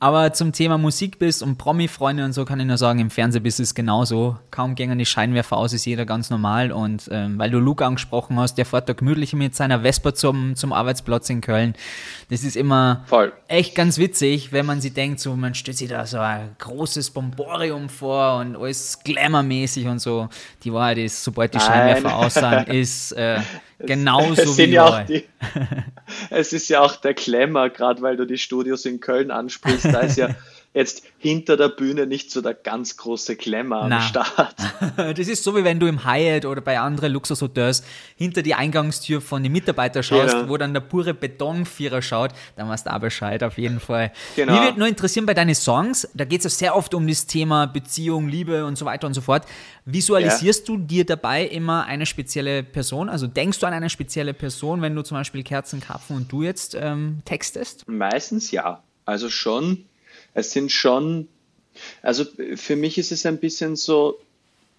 [0.00, 3.74] Aber zum Thema Musikbiss und Promi-Freunde und so kann ich nur sagen, im Fernsehbiss ist
[3.74, 4.38] genauso.
[4.50, 6.72] Kaum gängen die Scheinwerfer aus, ist jeder ganz normal.
[6.72, 10.56] Und ähm, weil du Luke angesprochen hast, der fährt da gemütlich mit seiner Vespa zum,
[10.56, 11.74] zum Arbeitsplatz in Köln.
[12.30, 13.34] Das ist immer Voll.
[13.48, 17.10] echt ganz witzig, wenn man sich denkt, so man stellt sich da so ein großes
[17.10, 20.30] Bomborium vor und alles glamourmäßig und so.
[20.64, 23.40] Die Wahrheit ist, sobald die Scheinwerfer aus sind, ist äh,
[23.78, 25.24] genauso wie ja die,
[26.30, 29.86] Es ist ja auch der Klemmer, gerade weil du die Studios in Köln ansprichst.
[29.86, 30.34] Da ist ja
[30.78, 34.54] jetzt hinter der Bühne nicht so der ganz große Klemmer am Start.
[34.96, 37.82] Das ist so, wie wenn du im Hyatt oder bei anderen Luxushotels
[38.16, 40.48] hinter die Eingangstür von den Mitarbeitern schaust, genau.
[40.48, 44.12] wo dann der pure Betonvierer schaut, dann weißt du auch Bescheid auf jeden Fall.
[44.36, 44.52] Genau.
[44.52, 47.26] Mich würde nur interessieren bei deinen Songs, da geht es ja sehr oft um das
[47.26, 49.44] Thema Beziehung, Liebe und so weiter und so fort.
[49.84, 50.74] Visualisierst ja.
[50.74, 53.08] du dir dabei immer eine spezielle Person?
[53.08, 56.42] Also denkst du an eine spezielle Person, wenn du zum Beispiel Kerzen, Karpfen und du
[56.42, 57.88] jetzt ähm, textest?
[57.88, 58.82] Meistens ja.
[59.04, 59.86] Also schon
[60.38, 61.28] es sind schon,
[62.02, 62.24] also
[62.56, 64.18] für mich ist es ein bisschen so,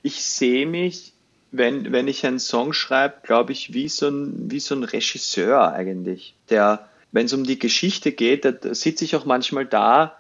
[0.02, 1.14] ich sehe mich,
[1.52, 5.72] wenn, wenn ich einen Song schreibe, glaube ich, wie so, ein, wie so ein Regisseur
[5.72, 10.16] eigentlich, der, wenn es um die Geschichte geht, da, sitze ich auch manchmal da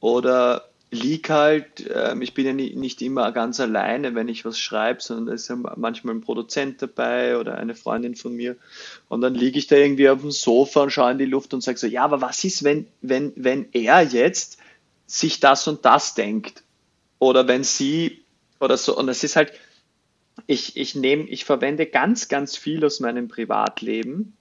[0.00, 4.58] oder lieg halt, äh, ich bin ja nie, nicht immer ganz alleine, wenn ich was
[4.58, 8.56] schreibe, sondern da ist ja manchmal ein Produzent dabei oder eine Freundin von mir.
[9.08, 11.62] Und dann liege ich da irgendwie auf dem Sofa und schaue in die Luft und
[11.62, 14.58] sage so, ja, aber was ist, wenn, wenn, wenn er jetzt
[15.12, 16.64] sich das und das denkt.
[17.18, 18.24] Oder wenn sie
[18.60, 18.96] oder so.
[18.96, 19.52] Und es ist halt,
[20.46, 24.36] ich, ich nehme, ich verwende ganz, ganz viel aus meinem Privatleben.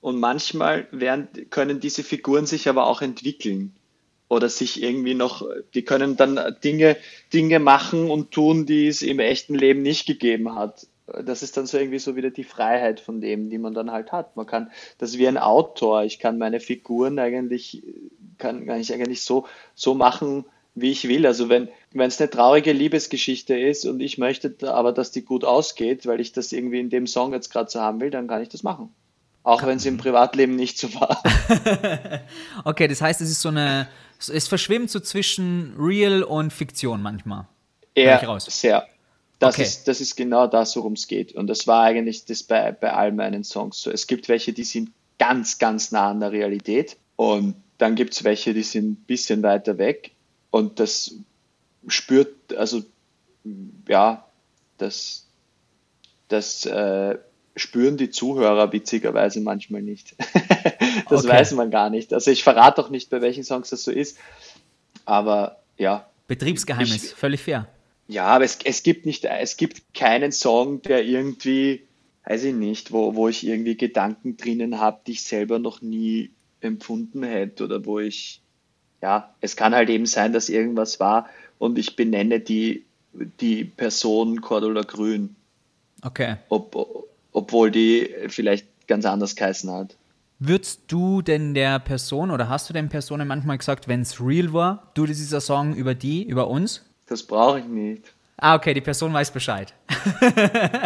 [0.00, 3.74] Und manchmal werden, können diese Figuren sich aber auch entwickeln
[4.28, 6.96] oder sich irgendwie noch, die können dann Dinge,
[7.32, 10.86] Dinge machen und tun, die es im echten Leben nicht gegeben hat.
[11.06, 14.10] Das ist dann so irgendwie so wieder die Freiheit von dem, die man dann halt
[14.10, 14.36] hat.
[14.36, 16.02] Man kann, das ist wie ein Autor.
[16.02, 17.84] Ich kann meine Figuren eigentlich
[18.38, 21.26] kann, kann ich eigentlich so, so machen, wie ich will.
[21.26, 21.68] Also wenn
[21.98, 26.20] wenn es eine traurige Liebesgeschichte ist und ich möchte aber, dass die gut ausgeht, weil
[26.20, 28.62] ich das irgendwie in dem Song jetzt gerade so haben will, dann kann ich das
[28.62, 28.90] machen.
[29.42, 31.22] Auch wenn es im Privatleben nicht so war.
[32.64, 37.46] Okay, das heißt, es ist so eine, es verschwimmt so zwischen Real und Fiktion manchmal.
[37.96, 38.46] Raus.
[38.46, 38.86] sehr.
[39.38, 39.62] Das, Okay.
[39.62, 41.32] ist, das ist genau das, worum es geht.
[41.32, 43.90] Und das war eigentlich das bei, bei all meinen Songs so.
[43.90, 46.96] Es gibt welche, die sind ganz, ganz nah an der Realität.
[47.16, 50.12] Und dann gibt es welche, die sind ein bisschen weiter weg.
[50.50, 51.14] Und das
[51.88, 52.82] spürt, also
[53.88, 54.24] ja,
[54.78, 55.26] das,
[56.28, 57.18] das äh,
[57.54, 60.14] spüren die Zuhörer witzigerweise manchmal nicht.
[61.08, 61.28] das Okay.
[61.28, 62.12] weiß man gar nicht.
[62.12, 64.18] Also ich verrate auch nicht, bei welchen Songs das so ist.
[65.04, 67.68] Aber ja, Betriebsgeheimnis, Ich- völlig fair.
[68.08, 71.82] ja, aber es, es gibt nicht, es gibt keinen Song, der irgendwie,
[72.24, 76.30] weiß ich nicht, wo, wo ich irgendwie Gedanken drinnen habe, die ich selber noch nie
[76.66, 78.40] empfunden hätte oder wo ich,
[79.02, 82.84] ja, es kann halt eben sein, dass irgendwas war und ich benenne die,
[83.40, 85.34] die Person Cordula Grün,
[86.02, 86.36] Okay.
[86.50, 86.76] ob,
[87.32, 89.96] obwohl die vielleicht ganz anders geheißen hat.
[90.38, 94.52] Würdest du denn der Person oder hast du den Personen manchmal gesagt, wenn es real
[94.52, 96.84] war, du, ein Song über die, über uns?
[97.06, 98.12] Das brauche ich nicht.
[98.36, 99.72] Ah, okay, die Person weiß Bescheid.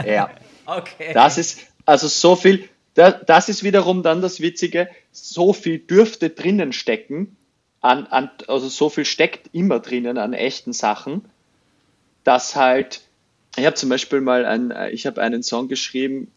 [0.06, 0.30] Ja.
[0.66, 1.12] Okay.
[1.14, 6.72] Das ist, also so viel, das ist wiederum dann das Witzige, so viel dürfte drinnen
[6.72, 7.36] stecken,
[7.80, 11.24] an, an, also so viel steckt immer drinnen an echten Sachen,
[12.24, 13.00] dass halt,
[13.56, 16.30] ich habe zum Beispiel mal ein, ich habe einen Song geschrieben,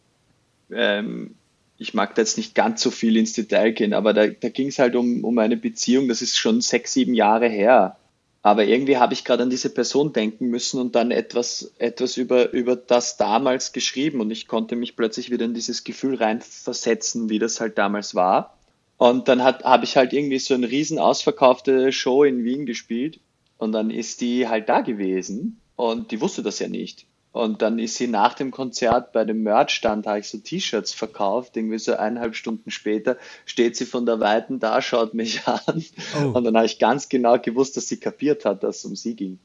[0.70, 1.34] ähm,
[1.76, 4.68] ich mag da jetzt nicht ganz so viel ins Detail gehen, aber da, da ging
[4.68, 7.96] es halt um, um eine Beziehung, das ist schon sechs, sieben Jahre her.
[8.44, 12.52] Aber irgendwie habe ich gerade an diese Person denken müssen und dann etwas, etwas über,
[12.52, 17.38] über das damals geschrieben und ich konnte mich plötzlich wieder in dieses Gefühl reinversetzen, wie
[17.38, 18.58] das halt damals war.
[18.98, 23.18] Und dann habe ich halt irgendwie so eine riesen ausverkaufte Show in Wien gespielt
[23.56, 27.06] und dann ist die halt da gewesen und die wusste das ja nicht.
[27.34, 31.56] Und dann ist sie nach dem Konzert bei dem Merchstand, habe ich so T-Shirts verkauft,
[31.56, 35.84] irgendwie so eineinhalb Stunden später steht sie von der Weiten da, schaut mich an
[36.16, 36.28] Oh.
[36.28, 39.16] und dann habe ich ganz genau gewusst, dass sie kapiert hat, dass es um sie
[39.16, 39.40] ging.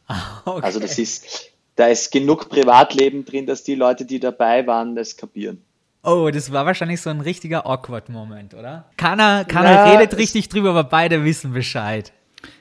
[0.46, 0.60] okay.
[0.62, 5.18] Also das ist, da ist genug Privatleben drin, dass die Leute, die dabei waren, das
[5.18, 5.60] kapieren.
[6.04, 8.86] Oh, das war wahrscheinlich so ein richtiger Awkward-Moment, oder?
[8.98, 12.14] Keiner, keiner Ja, redet richtig drüber, aber beide wissen Bescheid.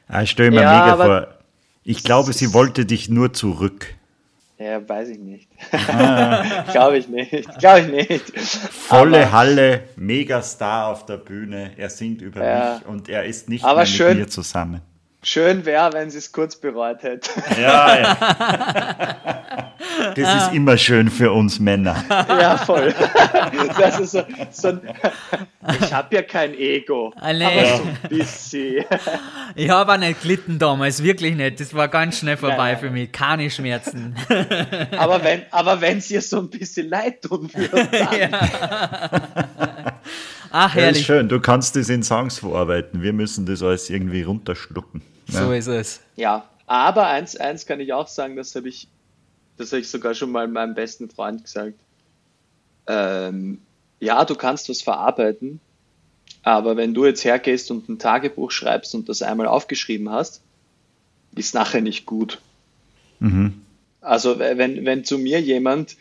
[0.08, 1.28] Ah, Ich stelle mir Ja, mega vor.
[1.84, 3.94] Ich glaube, sie wollte dich nur zurück.
[4.58, 5.48] Ja, weiß ich nicht.
[6.72, 7.58] Glaube ich nicht.
[7.58, 8.38] Glaube ich nicht.
[8.40, 11.70] Volle Aber- Halle, Megastar auf der Bühne.
[11.76, 12.74] Er singt über Ja.
[12.74, 14.80] mich und er ist nicht Aber mehr schön- mit mir zusammen.
[15.22, 17.30] Schön wäre, wenn sie es kurz bereut hätte.
[17.60, 18.16] Ja, ja.
[20.14, 21.96] Das ist immer schön für uns Männer.
[22.08, 22.94] Ja, voll.
[23.78, 24.80] Das ist so, so ein,
[25.80, 27.44] ich habe ja kein Ego, Ah, nee.
[27.44, 28.84] aber so ein bisschen.
[29.54, 31.60] Ich habe auch nicht gelitten damals, wirklich nicht.
[31.60, 32.78] Das war ganz schnell vorbei Nein.
[32.78, 33.12] für mich.
[33.12, 34.14] Keine Schmerzen.
[34.96, 39.67] Aber wenn aber wenn's ihr so ein bisschen leid tun würde, dann, Ja,
[40.52, 41.06] ist herrlich.
[41.06, 43.02] schön, du kannst das in Songs verarbeiten.
[43.02, 45.02] Wir müssen das alles irgendwie runterschlucken.
[45.28, 46.00] So ist es.
[46.16, 46.48] ja.
[46.66, 48.88] Aber eins, eins kann ich auch sagen, das habe ich,
[49.56, 51.80] das habe ich sogar schon mal meinem besten Freund gesagt.
[52.86, 53.62] Ähm,
[54.00, 55.60] ja, du kannst was verarbeiten,
[56.42, 60.42] aber wenn du jetzt hergehst und ein Tagebuch schreibst und das einmal aufgeschrieben hast,
[61.34, 62.38] ist nachher nicht gut.
[64.00, 65.96] Also wenn, wenn zu mir jemand,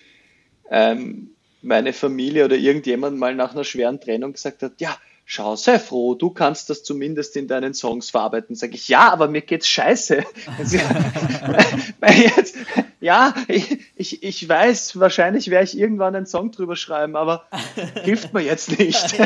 [0.69, 1.31] ähm,
[1.61, 4.97] meine Familie oder irgendjemand mal nach einer schweren Trennung gesagt hat, ja,
[5.29, 9.27] schau, sei froh, du kannst das zumindest in deinen Songs verarbeiten, sage ich, ja, aber
[9.27, 10.23] mir geht's scheiße.
[11.99, 12.55] Weil jetzt,
[13.01, 17.45] ja, ich, ich, ich weiß, wahrscheinlich werde ich irgendwann einen Song drüber schreiben, aber
[18.03, 19.19] hilft mir jetzt nicht.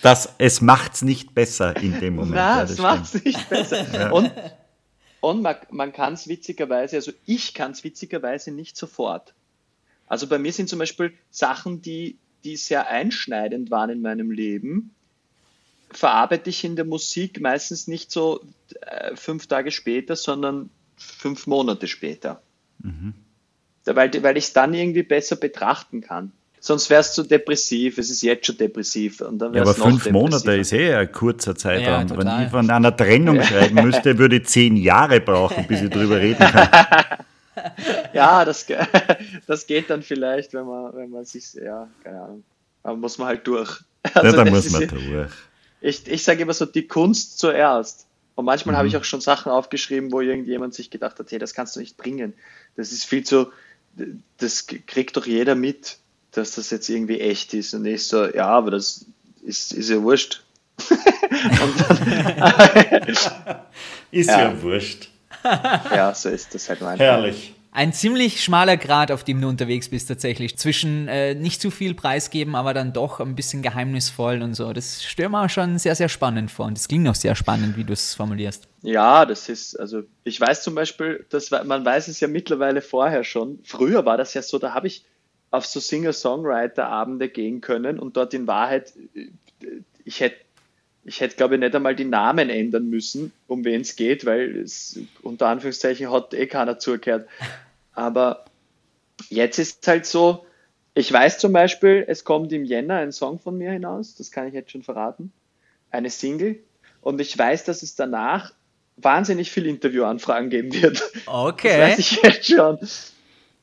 [0.00, 2.34] Das, es macht's nicht besser in dem Moment.
[2.34, 3.14] Na, ja, stimmt.
[3.14, 4.12] es nicht besser.
[4.12, 4.32] Und,
[5.20, 9.34] und man, man kann es witzigerweise, also ich kann es witzigerweise nicht sofort.
[10.06, 14.94] Also bei mir sind zum Beispiel Sachen, die, die sehr einschneidend waren in meinem Leben,
[15.90, 18.40] verarbeite ich in der Musik meistens nicht so
[18.80, 22.42] äh, fünf Tage später, sondern fünf Monate später.
[23.84, 26.32] Da- Weil, weil ich es dann irgendwie besser betrachten kann.
[26.60, 29.20] Sonst wäre es zu depressiv, es ist jetzt schon depressiv.
[29.20, 32.08] Und dann Ja, aber noch fünf Monate ist eh ein kurzer Zeitraum.
[32.08, 35.90] Ja, Wenn ich von einer Trennung schreiben müsste, würde ich zehn Jahre brauchen, bis ich
[35.90, 36.68] drüber reden kann.
[38.12, 38.66] Ja, das,
[39.46, 42.44] das geht dann vielleicht, wenn man, wenn man sich, ja, keine Ahnung.
[42.82, 43.80] Aber muss man halt durch.
[44.14, 45.30] Ja, Also da das muss man ja- durch.
[45.80, 48.06] Ich, ich sage immer so, die Kunst zuerst.
[48.36, 48.78] Und manchmal Mhm.
[48.78, 51.80] habe ich auch schon Sachen aufgeschrieben, wo irgendjemand sich gedacht hat, hey, das kannst du
[51.80, 52.34] nicht bringen.
[52.76, 53.48] Das ist viel zu,
[54.38, 55.98] das kriegt doch jeder mit,
[56.32, 57.74] dass das jetzt irgendwie echt ist.
[57.74, 59.06] Und ich so, ja, aber das
[59.44, 60.42] ist, ist ja wurscht.
[60.88, 60.98] Dann,
[64.10, 64.40] Ist Ja.
[64.50, 65.08] ja, wurscht.
[65.44, 67.06] ja, so ist das halt manchmal.
[67.08, 67.53] Herrlich.
[67.74, 70.56] Ein ziemlich schmaler Grad, auf dem du unterwegs bist tatsächlich.
[70.56, 74.72] Zwischen äh, nicht zu viel preisgeben, aber dann doch ein bisschen geheimnisvoll und so.
[74.72, 76.66] Das stelle mir schon sehr, sehr spannend vor.
[76.66, 78.68] Und das klingt auch sehr spannend, wie du es formulierst.
[78.82, 83.24] Ja, das ist, also ich weiß zum Beispiel, dass man weiß es ja mittlerweile vorher
[83.24, 83.58] schon.
[83.64, 85.04] Früher war das ja so, da habe ich
[85.50, 88.92] auf so Singer-Songwriter-Abende gehen können und dort in Wahrheit,
[90.04, 90.36] ich hätte
[91.04, 94.56] ich hätte, glaube ich, nicht einmal die Namen ändern müssen, um wen es geht, weil
[94.56, 97.28] es unter Anführungszeichen hat eh keiner zugehört.
[97.92, 98.44] Aber
[99.28, 100.46] jetzt ist es halt so,
[100.94, 104.48] ich weiß zum Beispiel, es kommt im Jänner ein Song von mir hinaus, das kann
[104.48, 105.32] ich jetzt schon verraten,
[105.90, 106.60] eine Single.
[107.00, 108.54] Und ich weiß, dass es danach
[108.96, 111.02] wahnsinnig viele Interviewanfragen geben wird.
[111.26, 111.76] Okay.
[111.78, 112.78] Das weiß ich jetzt schon.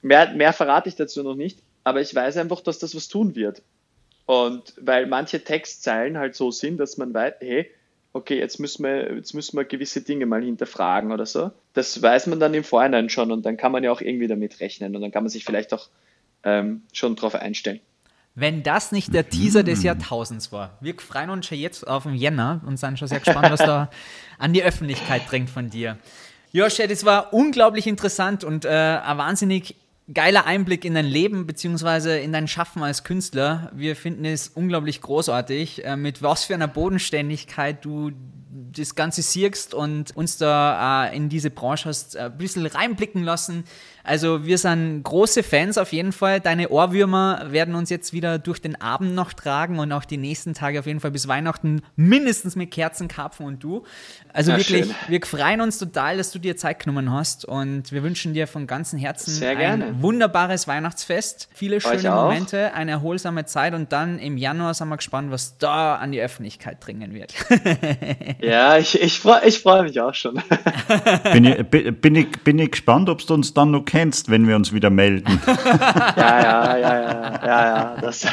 [0.02, 3.36] Mehr, mehr verrate ich dazu noch nicht, aber ich weiß einfach, dass das was tun
[3.36, 3.62] wird.
[4.26, 7.70] Und weil manche Textzeilen halt so sind, dass man weiß, hey,
[8.14, 11.52] okay, jetzt müssen wir, jetzt müssen wir gewisse Dinge mal hinterfragen oder so.
[11.74, 14.60] Das weiß man dann im Vorhinein schon und dann kann man ja auch irgendwie damit
[14.60, 15.88] rechnen und dann kann man sich vielleicht auch
[16.44, 17.80] ähm, schon drauf einstellen.
[18.34, 20.78] Wenn das nicht der Teaser des Jahrtausends war.
[20.80, 23.90] Wir freuen uns schon jetzt auf den Jänner und sind schon sehr gespannt, was da
[24.38, 25.98] an die Öffentlichkeit dringt von dir.
[26.54, 29.76] Josh, das war unglaublich interessant und äh, ein wahnsinnig
[30.14, 33.72] geiler Einblick in dein Leben beziehungsweise in dein Schaffen als Künstler.
[33.74, 38.12] Wir finden es unglaublich großartig, äh, mit was für einer Bodenständigkeit du
[38.54, 43.24] das Ganze siehst und uns da äh, in diese Branche hast äh, ein bisschen reinblicken
[43.24, 43.64] lassen.
[44.04, 46.40] Also wir sind große Fans auf jeden Fall.
[46.40, 50.54] Deine Ohrwürmer werden uns jetzt wieder durch den Abend noch tragen und auch die nächsten
[50.54, 53.84] Tage auf jeden Fall bis Weihnachten mindestens mit Kerzen, Karpfen und du.
[54.34, 54.96] Also ja, wirklich, schön.
[55.08, 58.66] wir freuen uns total, dass du dir Zeit genommen hast und wir wünschen dir von
[58.66, 64.74] ganzem Herzen ein wunderbares Weihnachtsfest, viele schöne Momente, eine erholsame Zeit und dann im Januar
[64.74, 67.34] sind wir gespannt, was da an die Öffentlichkeit dringen wird.
[68.42, 70.36] ja, ich, ich freue ich freu mich auch schon.
[71.34, 74.56] bin, ich, bin, ich, bin ich gespannt, ob du uns dann noch kennst, wenn wir
[74.56, 75.40] uns wieder melden.
[75.48, 78.24] ja, ja, ja, ja, ja, ja, das,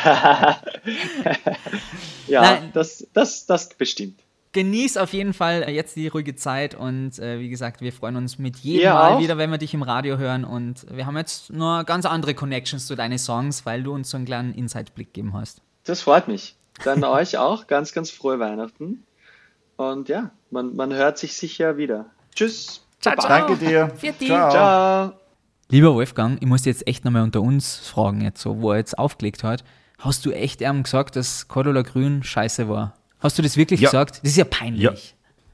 [2.26, 4.20] ja, das, das, das bestimmt.
[4.52, 8.38] Genieß auf jeden Fall jetzt die ruhige Zeit und äh, wie gesagt, wir freuen uns
[8.38, 9.20] mit jedem Mal auch.
[9.20, 12.86] wieder, wenn wir dich im Radio hören und wir haben jetzt nur ganz andere Connections
[12.86, 15.61] zu deinen Songs, weil du uns so einen kleinen Inside-Blick gegeben hast.
[15.84, 16.56] Das freut mich.
[16.82, 19.04] Dann euch auch ganz, ganz frohe Weihnachten
[19.79, 22.07] und ja, man, man hört sich sicher wieder.
[22.35, 22.83] Tschüss.
[23.01, 23.29] Ciao, ciao.
[23.29, 23.91] Danke dir.
[24.26, 24.51] Ciao.
[24.51, 25.12] ciao.
[25.70, 28.99] Lieber Wolfgang, ich muss jetzt echt nochmal unter uns fragen, jetzt so, wo er jetzt
[28.99, 29.64] aufgelegt hat.
[29.99, 32.95] Hast du echt ihm gesagt, dass Cordula Grün scheiße war?
[33.20, 33.89] Hast du das wirklich ja.
[33.89, 34.20] gesagt?
[34.22, 34.83] Das ist ja peinlich.
[34.83, 34.93] Ja.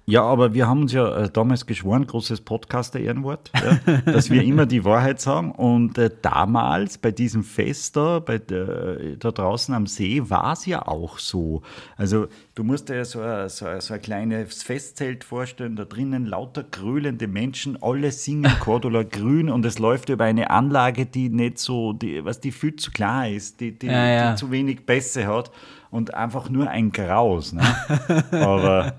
[0.06, 4.66] Ja, aber wir haben uns ja äh, damals geschworen, großes Podcaster-Ehrenwort, ja, dass wir immer
[4.66, 5.50] die Wahrheit sagen.
[5.50, 10.66] Und äh, damals bei diesem Fest da, bei, äh, da draußen am See war es
[10.66, 11.62] ja auch so.
[11.96, 16.26] Also du musst dir ja so, ein, so, so ein kleines Festzelt vorstellen, da drinnen
[16.26, 21.58] lauter grölende Menschen, alle singen Cordula Grün und es läuft über eine Anlage, die nicht
[21.58, 24.30] so, die, was die viel zu klar ist, die, die, ja, ja.
[24.32, 25.50] die zu wenig Bässe hat
[25.94, 27.52] und einfach nur ein Graus.
[27.52, 27.62] Ne?
[28.32, 28.94] Aber,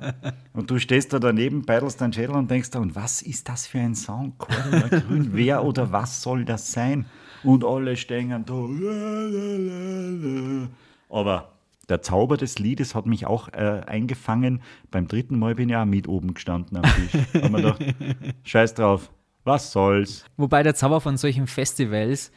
[0.53, 3.67] und du stehst da daneben, beidelst deinen Schädel und denkst da, und was ist das
[3.67, 4.31] für ein Song?
[4.37, 7.05] Grün, wer oder was soll das sein?
[7.43, 8.55] Und alle stehen da.
[11.13, 11.51] Aber
[11.89, 14.61] der Zauber des Liedes hat mich auch äh, eingefangen.
[14.89, 17.43] Beim dritten Mal bin ich auch mit oben gestanden am Tisch.
[17.43, 17.83] Haben wir gedacht,
[18.45, 19.11] scheiß drauf,
[19.43, 20.23] was soll's.
[20.37, 22.31] Wobei der Zauber von solchen Festivals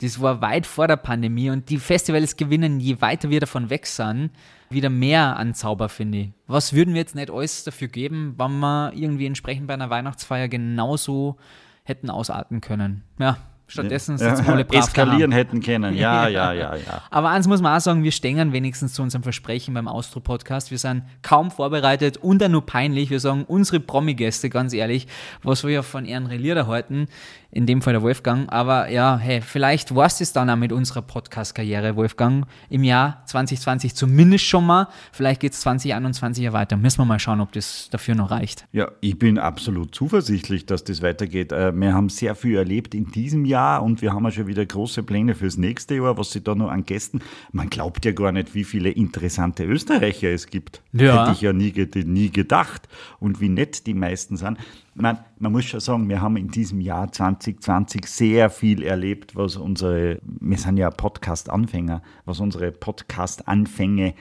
[0.00, 3.86] das war weit vor der Pandemie und die Festivals gewinnen, je weiter wir davon weg
[3.86, 4.30] sind,
[4.70, 6.32] wieder mehr an Zauber, finde ich.
[6.46, 10.48] Was würden wir jetzt nicht alles dafür geben, wenn wir irgendwie entsprechend bei einer Weihnachtsfeier
[10.48, 11.36] genauso
[11.82, 13.02] hätten ausarten können?
[13.18, 13.36] Ja,
[13.70, 14.36] Stattdessen ja.
[14.36, 17.02] sitzen alle brav Eskalieren hätten können, ja, ja, ja, ja.
[17.10, 20.72] Aber eins muss man auch sagen, wir stehen wenigstens zu unserem Versprechen beim Austro-Podcast.
[20.72, 23.10] Wir sind kaum vorbereitet und dann nur peinlich.
[23.10, 25.06] Wir sagen unsere Promi-Gäste, ganz ehrlich,
[25.42, 27.06] was wir ja von ihren Relier halten,
[27.52, 28.50] in dem Fall der Wolfgang.
[28.52, 33.94] Aber ja, hey, vielleicht war es dann auch mit unserer Podcast-Karriere, Wolfgang, im Jahr 2020
[33.94, 34.88] zumindest schon mal.
[35.12, 36.76] Vielleicht geht es 2021 ja weiter.
[36.76, 38.66] Müssen wir mal schauen, ob das dafür noch reicht.
[38.72, 41.52] Ja, ich bin absolut zuversichtlich, dass das weitergeht.
[41.52, 44.64] Äh, wir haben sehr viel erlebt in diesem Jahr und wir haben ja schon wieder
[44.64, 47.20] große Pläne fürs nächste Jahr, was sie da noch an Gästen.
[47.52, 50.82] Man glaubt ja gar nicht, wie viele interessante Österreicher es gibt.
[50.92, 51.22] Ja.
[51.22, 51.72] Hätte ich ja nie,
[52.04, 52.88] nie gedacht.
[53.18, 54.58] Und wie nett die meisten sind
[54.94, 59.56] man, man muss schon sagen, wir haben in diesem Jahr 2020 sehr viel erlebt, was
[59.56, 64.14] unsere, wir sind ja Podcast-Anfänger, was unsere Podcast-Anfänge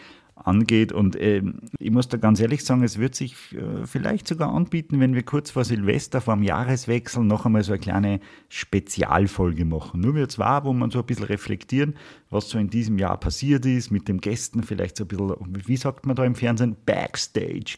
[0.50, 0.92] angeht.
[0.92, 1.44] Und äh,
[1.80, 5.24] ich muss da ganz ehrlich sagen, es wird sich äh, vielleicht sogar anbieten, wenn wir
[5.24, 8.20] kurz vor Silvester, vor dem Jahreswechsel, noch einmal so eine kleine
[8.50, 10.02] Spezialfolge machen.
[10.02, 11.96] Nur wir zwei, wo man so ein bisschen reflektieren,
[12.30, 15.78] was so in diesem Jahr passiert ist, mit den Gästen vielleicht so ein bisschen, wie
[15.78, 17.78] sagt man da im Fernsehen, Backstage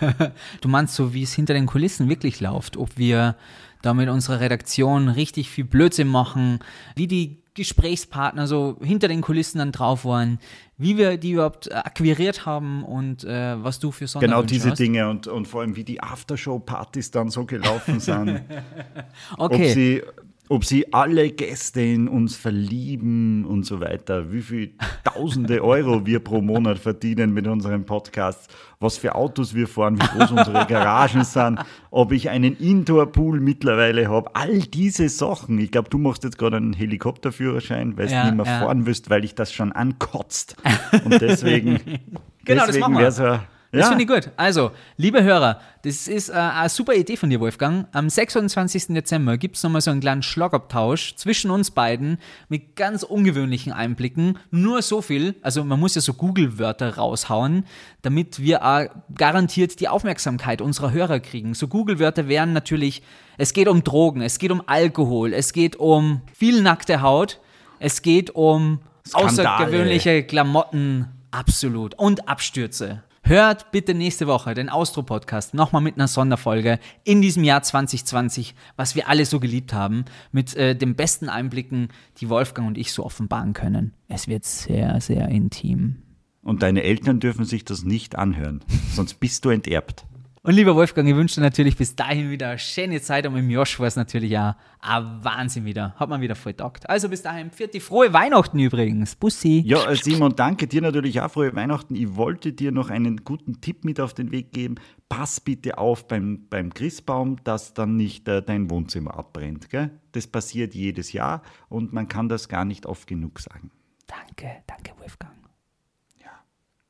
[0.60, 3.36] du meinst so, wie es hinter den Kulissen wirklich läuft, ob wir
[3.82, 6.60] da mit unserer Redaktion richtig viel Blödsinn machen,
[6.94, 10.38] wie die Gesprächspartner so hinter den Kulissen dann drauf waren,
[10.78, 14.78] wie wir die überhaupt akquiriert haben und äh, was du für Sonderwünsche Genau diese hast.
[14.78, 18.42] Dinge und, und vor allem wie die Aftershow-Partys dann so gelaufen sind.
[19.38, 19.66] okay.
[19.68, 20.02] Ob sie
[20.48, 24.74] ob sie alle Gäste in uns verlieben und so weiter, wie viel
[25.04, 28.48] tausende Euro wir pro Monat verdienen mit unseren Podcasts,
[28.78, 31.60] was für Autos wir fahren, wie groß unsere Garagen sind,
[31.90, 35.58] ob ich einen Indoor-Pool mittlerweile habe, all diese Sachen.
[35.58, 38.60] Ich glaube, du machst jetzt gerade einen Helikopterführerschein, weil ja, du nicht mehr ja.
[38.60, 40.56] fahren wirst, weil ich das schon ankotzt.
[41.04, 41.80] Und deswegen,
[42.44, 43.44] genau, deswegen wäre es ja
[43.76, 43.96] das ja.
[43.96, 44.32] finde ich gut.
[44.36, 47.86] Also, liebe Hörer, das ist äh, eine super Idee von dir, Wolfgang.
[47.92, 48.88] Am 26.
[48.88, 54.38] Dezember gibt es nochmal so einen kleinen Schlagabtausch zwischen uns beiden mit ganz ungewöhnlichen Einblicken.
[54.50, 57.66] Nur so viel, also man muss ja so Google-Wörter raushauen,
[58.02, 61.54] damit wir äh, garantiert die Aufmerksamkeit unserer Hörer kriegen.
[61.54, 63.02] So Google-Wörter wären natürlich,
[63.38, 67.38] es geht um Drogen, es geht um Alkohol, es geht um viel nackte Haut,
[67.78, 69.28] es geht um Skandale.
[69.28, 73.02] außergewöhnliche Klamotten, absolut, und Abstürze.
[73.28, 78.94] Hört bitte nächste Woche den Austro-Podcast nochmal mit einer Sonderfolge in diesem Jahr 2020, was
[78.94, 81.88] wir alle so geliebt haben, mit äh, den besten Einblicken,
[82.18, 83.94] die Wolfgang und ich so offenbaren können.
[84.06, 85.96] Es wird sehr, sehr intim.
[86.40, 90.06] Und deine Eltern dürfen sich das nicht anhören, sonst bist du enterbt.
[90.46, 93.50] Und lieber Wolfgang, ich wünsche dir natürlich bis dahin wieder eine schöne Zeit und im
[93.50, 95.96] Josh war es natürlich auch ein Wahnsinn wieder.
[95.96, 96.88] Hat man wieder voll taugt.
[96.88, 99.16] Also bis dahin, die frohe Weihnachten übrigens.
[99.16, 99.64] Bussi.
[99.66, 101.96] Ja, Simon, danke dir natürlich auch frohe Weihnachten.
[101.96, 104.76] Ich wollte dir noch einen guten Tipp mit auf den Weg geben.
[105.08, 109.68] Pass bitte auf beim, beim Christbaum, dass dann nicht äh, dein Wohnzimmer abbrennt.
[109.68, 109.90] Gell?
[110.12, 113.72] Das passiert jedes Jahr und man kann das gar nicht oft genug sagen.
[114.06, 115.45] Danke, danke Wolfgang.